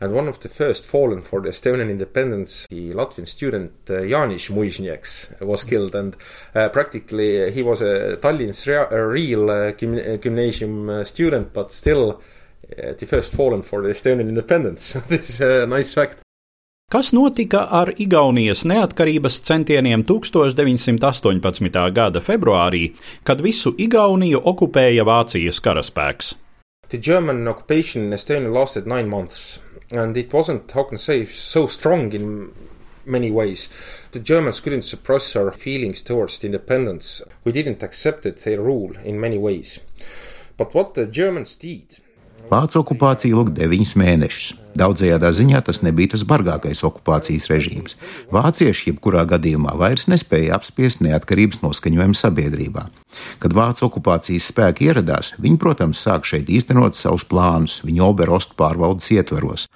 And 0.00 0.14
one 0.14 0.28
of 0.28 0.40
the 0.40 0.48
first 0.48 0.86
fallen 0.86 1.20
for 1.20 1.42
the 1.42 1.50
Estonian 1.50 1.90
independence, 1.90 2.66
the 2.70 2.92
Latvian 2.92 3.28
student 3.28 3.72
uh, 3.90 4.00
Janis 4.00 4.48
Muiznieks 4.48 5.40
was 5.42 5.64
killed, 5.64 5.94
and 5.94 6.16
uh, 6.54 6.70
practically 6.70 7.50
he 7.52 7.62
was 7.62 7.82
a 7.82 8.16
Tallinn's 8.16 8.66
rea- 8.66 8.88
a 8.90 9.06
real 9.06 9.50
uh, 9.50 9.72
gym- 9.72 10.20
gymnasium 10.22 11.04
student, 11.04 11.52
but 11.52 11.70
still 11.70 12.20
the 12.98 13.06
first 13.06 13.34
fallen 13.34 13.62
for 13.62 13.82
the 13.82 13.90
Estonian 13.90 14.28
independence. 14.28 14.92
this 15.08 15.28
is 15.28 15.40
a 15.40 15.66
nice 15.66 15.92
fact. 15.92 16.18
Kas 16.90 17.12
notika 17.12 17.68
ar 17.70 17.92
Igaunijas 18.02 18.64
neatkarības 18.66 19.36
centieniem 19.46 20.02
1918. 20.08 21.90
gada 21.94 22.18
februārī, 22.20 22.88
kad 23.22 23.38
visu 23.44 23.76
Igauniju 23.78 24.40
okupēja 24.42 25.04
Vācijas 25.06 25.60
karaspēks? 25.62 26.34
The 26.90 26.98
German 26.98 27.46
occupation 27.46 28.08
in 28.08 28.12
Estonia 28.16 28.50
lasted 28.50 28.86
nine 28.90 29.06
months. 29.08 29.60
And 29.92 30.16
it 30.16 30.32
wasn't, 30.32 30.70
how 30.70 30.84
can 30.84 30.96
I 30.96 31.00
say, 31.00 31.24
so 31.24 31.66
strong 31.66 32.12
in 32.12 32.52
many 33.04 33.30
ways. 33.30 33.68
The 34.12 34.20
Germans 34.20 34.60
couldn't 34.60 34.82
suppress 34.82 35.34
our 35.36 35.52
feelings 35.52 36.02
towards 36.02 36.38
the 36.38 36.46
independence. 36.46 37.22
We 37.44 37.52
didn't 37.52 37.82
accept 37.82 38.22
their 38.22 38.60
rule 38.60 38.92
in 39.04 39.20
many 39.20 39.38
ways. 39.38 39.80
But 40.56 40.74
what 40.74 40.94
the 40.94 41.06
Germans 41.06 41.56
did. 41.56 42.00
Vācu 42.50 42.80
okupācija 42.80 43.30
ilga 43.30 43.52
deviņus 43.54 43.94
mēnešus. 44.00 44.46
Daudzajā 44.78 45.18
ziņā 45.34 45.60
tas 45.66 45.80
nebija 45.82 46.12
tas 46.14 46.22
bargākais 46.22 46.84
okupācijas 46.86 47.48
režīms. 47.50 47.96
Vācieši 48.30 48.92
jebkurā 48.92 49.24
gadījumā 49.26 49.74
vairs 49.78 50.06
nespēja 50.06 50.54
apspiest 50.54 51.02
neatkarības 51.02 51.64
noskaņojumu 51.64 52.14
sabiedrībā. 52.14 52.86
Kad 53.42 53.54
vācu 53.56 53.88
okupācijas 53.88 54.46
spēki 54.52 54.86
ieradās, 54.86 55.32
viņi, 55.42 55.58
protams, 55.58 55.98
sāk 55.98 56.28
šeit 56.28 56.50
īstenot 56.52 56.94
savus 56.94 57.26
plānus, 57.26 57.80
viņu 57.82 58.04
oberostu 58.06 58.54
pārvaldes 58.58 59.10
ietvaros. 59.16 59.66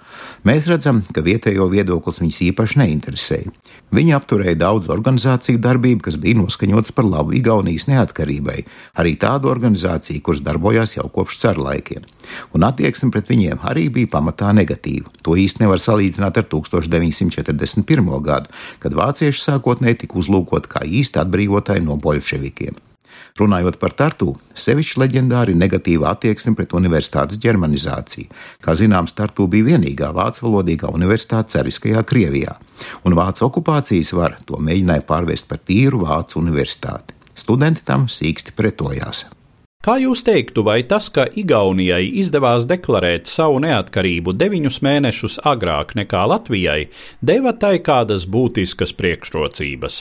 Mēs 0.47 0.69
redzam, 0.71 1.03
ka 1.11 1.25
vietējo 1.27 1.67
viedoklis 1.73 2.23
viņus 2.23 2.41
īpaši 2.53 2.81
neinteresēja. 2.85 3.51
Viņi 3.95 4.15
apturēja 4.15 4.61
daudz 4.63 4.91
organizāciju 4.95 5.59
darbību, 5.63 6.07
kas 6.07 6.21
bija 6.23 6.39
noskaņotas 6.39 6.95
par 6.95 7.09
labu 7.11 7.35
Igaunijas 7.35 7.89
neatkarībai, 7.91 8.63
arī 9.03 9.17
tādu 9.19 9.51
organizāciju, 9.51 10.23
kuras 10.23 10.43
darbojās 10.47 10.95
jau 10.97 11.09
kopš 11.11 11.43
ceru 11.43 11.67
laikiem. 11.67 12.07
Un 12.55 12.67
attieksme 12.67 13.11
pret 13.15 13.29
viņiem 13.31 13.67
arī 13.67 13.89
bija 13.93 14.15
pamatā 14.15 14.55
negatīva 14.55 14.84
negatīva. 14.85 15.11
To 15.23 15.37
īsti 15.37 15.63
nevar 15.63 15.79
salīdzināt 15.79 16.39
ar 16.39 16.45
1941. 16.45 18.23
gadu, 18.23 18.49
kad 18.79 18.93
vācieši 18.93 19.41
sākotnēji 19.41 20.05
tika 20.05 20.19
uzlūkoti 20.19 20.69
kā 20.69 20.85
īsti 20.85 21.21
atbrīvotāji 21.21 21.85
no 21.85 21.97
bolševikiem. 21.97 22.77
Runājot 23.35 23.81
par 23.81 23.91
Tartu, 23.91 24.37
sevišķi 24.55 25.01
leģendāri 25.01 25.55
negatīva 25.59 26.13
attieksme 26.15 26.55
pret 26.55 26.73
universitātes 26.73 27.41
ģermanizāciju. 27.43 28.31
Kā 28.63 28.77
zināms, 28.79 29.15
Tartu 29.15 29.49
bija 29.51 29.75
vienīgā 29.75 30.13
vācu 30.15 30.47
valodīgā 30.47 30.91
universitāte 30.95 31.57
cariskajā 31.57 32.05
Krievijā, 32.07 32.55
un 33.03 33.15
vācu 33.19 33.49
okupācijas 33.49 34.15
vara 34.15 34.39
to 34.47 34.61
mēģināja 34.63 35.07
pārvērst 35.09 35.51
par 35.51 35.59
tīru 35.67 36.05
vācu 36.07 36.39
universitāti. 36.39 37.15
Studenti 37.35 37.83
tam 37.83 38.07
sīksti 38.07 38.55
pretojās. 38.55 39.27
Kā 39.85 39.99
jūs 40.01 40.23
teiktu, 40.25 40.63
vai 40.65 40.79
tas, 40.89 41.11
ka 41.13 41.27
Igaunijai 41.29 42.07
izdevās 42.23 42.65
deklarēt 42.65 43.29
savu 43.29 43.59
neatkarību 43.61 44.33
deviņus 44.41 44.79
mēnešus 44.87 45.35
agrāk 45.51 45.93
nekā 45.99 46.23
Latvijai, 46.31 46.87
deva 47.21 47.53
tai 47.53 47.75
kādas 47.85 48.25
būtiskas 48.25 48.95
priekšrocības? 48.97 49.99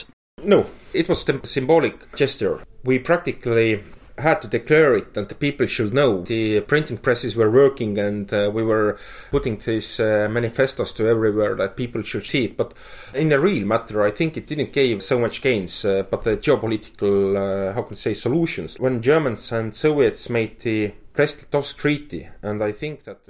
No, 0.48 0.62
it 0.94 1.12
was 1.12 1.28
a 1.28 1.36
symbolic 1.44 2.00
gesture. 2.16 2.64
We 2.82 2.98
practically 2.98 3.82
had 4.18 4.40
to 4.42 4.48
declare 4.48 4.94
it 4.94 5.16
and 5.16 5.28
the 5.28 5.34
people 5.34 5.66
should 5.66 5.92
know. 5.92 6.22
The 6.22 6.60
printing 6.60 6.98
presses 6.98 7.34
were 7.34 7.50
working 7.50 7.98
and 7.98 8.32
uh, 8.32 8.50
we 8.52 8.62
were 8.62 8.98
putting 9.30 9.56
these 9.58 9.98
uh, 9.98 10.28
manifestos 10.30 10.92
to 10.94 11.08
everywhere 11.08 11.54
that 11.56 11.76
people 11.76 12.02
should 12.02 12.24
see 12.24 12.44
it. 12.46 12.56
But 12.56 12.74
in 13.12 13.32
a 13.32 13.40
real 13.40 13.66
matter, 13.66 14.02
I 14.02 14.10
think 14.10 14.36
it 14.36 14.46
didn't 14.46 14.72
give 14.72 15.02
so 15.02 15.18
much 15.18 15.42
gains, 15.42 15.84
uh, 15.84 16.04
but 16.04 16.22
the 16.22 16.36
geopolitical, 16.36 17.36
uh, 17.36 17.72
how 17.72 17.82
can 17.82 17.94
I 17.94 17.98
say, 17.98 18.14
solutions. 18.14 18.78
When 18.78 19.02
Germans 19.02 19.50
and 19.50 19.74
Soviets 19.74 20.30
made 20.30 20.60
the 20.60 20.92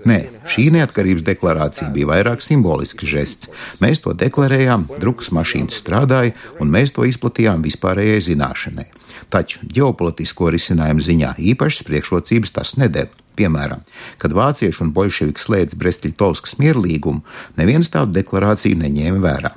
Nē, 0.08 0.18
šī 0.48 0.70
neatkarības 0.72 1.24
deklarācija 1.26 1.90
bija 1.92 2.08
vairāk 2.14 2.40
simbolisks 2.40 3.04
žests. 3.04 3.50
Mēs 3.84 4.00
to 4.00 4.14
deklarējām, 4.16 4.86
drukas 5.02 5.28
mašīnas 5.36 5.82
strādāja, 5.82 6.32
un 6.64 6.72
mēs 6.72 6.94
to 6.96 7.04
izplatījām 7.04 7.60
vispārējai 7.66 8.22
zināšanai. 8.30 8.86
Taču 9.28 9.68
ģeopolitisko 9.68 10.48
risinājumu 10.56 11.04
ziņā 11.04 11.34
īpašas 11.52 11.84
priekšrocības 11.90 12.56
tas 12.56 12.74
nedēļ. 12.80 13.12
Piemēram, 13.34 13.84
kad 14.22 14.32
vācieši 14.32 14.84
un 14.84 14.94
bolševiki 14.96 15.42
slēdz 15.42 15.76
Brestļtovskas 15.76 16.56
mierlīgumu, 16.62 17.20
neviens 17.60 17.92
tādu 17.92 18.16
deklarāciju 18.16 18.80
neņēma 18.80 19.20
vērā. 19.20 19.52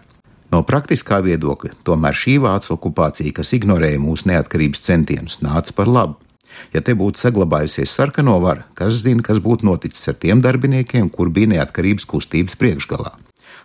No 0.51 0.63
praktiskā 0.67 1.21
viedokļa, 1.23 1.77
tomēr 1.87 2.15
šī 2.15 2.39
vācu 2.43 2.75
okupācija, 2.75 3.35
kas 3.39 3.55
ignorēja 3.55 3.99
mūsu 4.03 4.31
neatkarības 4.31 4.83
centienus, 4.83 5.39
nāca 5.45 5.75
par 5.77 5.91
labu. 5.91 6.26
Ja 6.73 6.81
te 6.81 6.95
būtu 6.97 7.21
saglabājusies 7.21 7.93
sarkano 7.93 8.39
vara, 8.43 8.67
kas 8.77 9.03
zina, 9.03 9.25
kas 9.25 9.41
būtu 9.43 9.67
noticis 9.67 10.07
ar 10.11 10.19
tiem 10.19 10.43
darbiniekiem, 10.45 11.09
kur 11.09 11.31
bija 11.33 11.57
neatkarības 11.57 12.07
kustības 12.09 12.59
priekšgalā. 12.59 13.15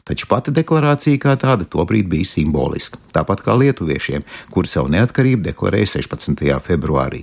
Taču 0.02 0.26
pati 0.26 0.50
deklarācija 0.50 1.18
kā 1.22 1.36
tāda 1.38 1.66
tobrīd 1.70 2.08
bija 2.10 2.26
simboliska, 2.26 2.98
tāpat 3.14 3.44
kā 3.46 3.54
lietuviešiem, 3.60 4.24
kuri 4.50 4.70
savu 4.70 4.90
neatkarību 4.90 5.46
deklarēja 5.46 5.92
16. 5.94 6.42
februārī. 6.66 7.22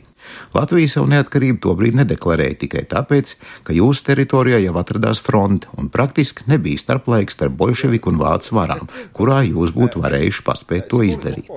Latvija 0.55 0.93
savu 0.95 1.09
neatkarību 1.11 1.59
tobrīd 1.65 1.99
nedeklarēja 1.99 2.61
tikai 2.63 2.85
tāpēc, 2.87 3.35
ka 3.67 3.75
jūsu 3.75 4.07
teritorijā 4.07 4.61
jau 4.63 4.75
atradās 4.79 5.19
fronte 5.23 5.67
un 5.75 5.91
praktiski 5.91 6.47
nebija 6.47 6.79
starplaiks 6.79 7.35
starp 7.35 7.59
bolševiku 7.59 8.13
un 8.13 8.23
vācu 8.23 8.55
varām, 8.55 8.91
kurā 9.11 9.41
jūs 9.47 9.75
būtu 9.75 10.03
varējuši 10.05 10.45
paspēt 10.47 10.87
to 10.93 11.03
izdarīt. 11.03 11.51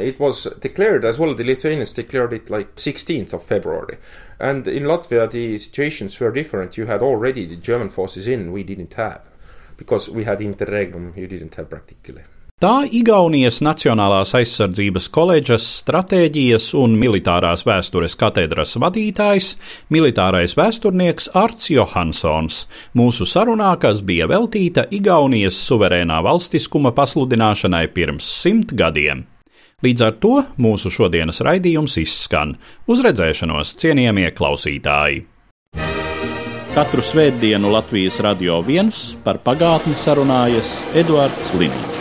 It 0.00 0.20
was 0.20 0.46
declared 0.60 1.04
as 1.04 1.18
well, 1.18 1.34
the 1.34 1.44
Lithuanians 1.44 1.92
declared 1.92 2.32
it 2.32 2.50
like 2.50 2.76
16th 2.76 3.32
of 3.32 3.42
February. 3.42 3.98
And 4.38 4.66
in 4.66 4.84
Latvia, 4.84 5.30
the 5.30 5.58
situations 5.58 6.18
were 6.20 6.32
different. 6.32 6.76
You 6.76 6.86
had 6.86 7.02
already 7.02 7.46
the 7.46 7.56
German 7.56 7.88
forces 7.88 8.26
in, 8.26 8.52
we 8.52 8.62
didn't 8.62 8.94
have. 8.94 9.22
Because 9.76 10.08
we 10.08 10.24
had 10.24 10.40
interregnum, 10.40 11.12
you 11.16 11.26
didn't 11.26 11.54
have 11.54 11.70
practically. 11.70 12.22
Tā 12.58 12.88
Igaunijas 12.90 13.60
Nacionālās 13.62 14.32
aizsardzības 14.34 15.04
koledžas 15.14 15.62
stratēģijas 15.78 16.72
un 16.74 16.96
militārās 16.98 17.62
vēstures 17.62 18.18
katedras 18.18 18.74
vadītājs, 18.82 19.52
militārais 19.94 20.56
vēsturnieks 20.58 21.30
Arts 21.38 21.70
Johansons, 21.70 22.64
mūsu 22.98 23.30
sarunā, 23.30 23.76
kas 23.78 24.02
bija 24.02 24.26
veltīta 24.26 24.88
Igaunijas 24.90 25.62
suverēnā 25.70 26.18
valstiskuma 26.26 26.90
pasludināšanai 26.98 27.86
pirms 27.94 28.26
simt 28.42 28.74
gadiem. 28.74 29.28
Līdz 29.78 30.02
ar 30.02 30.14
to 30.18 30.40
mūsu 30.58 30.90
šodienas 30.90 31.38
raidījums 31.46 32.00
izskan. 32.02 32.56
Uz 32.90 32.98
redzēšanos, 33.06 33.76
cienījamie 33.78 34.32
klausītāji! 34.34 35.20
Katru 36.74 37.04
svētdienu 37.06 37.70
Latvijas 37.70 38.18
radio 38.26 38.58
viens 38.66 39.12
par 39.22 39.38
pagātni 39.46 39.94
sarunājas 39.98 40.72
Eduards 40.98 41.54
Līniņš. 41.54 41.97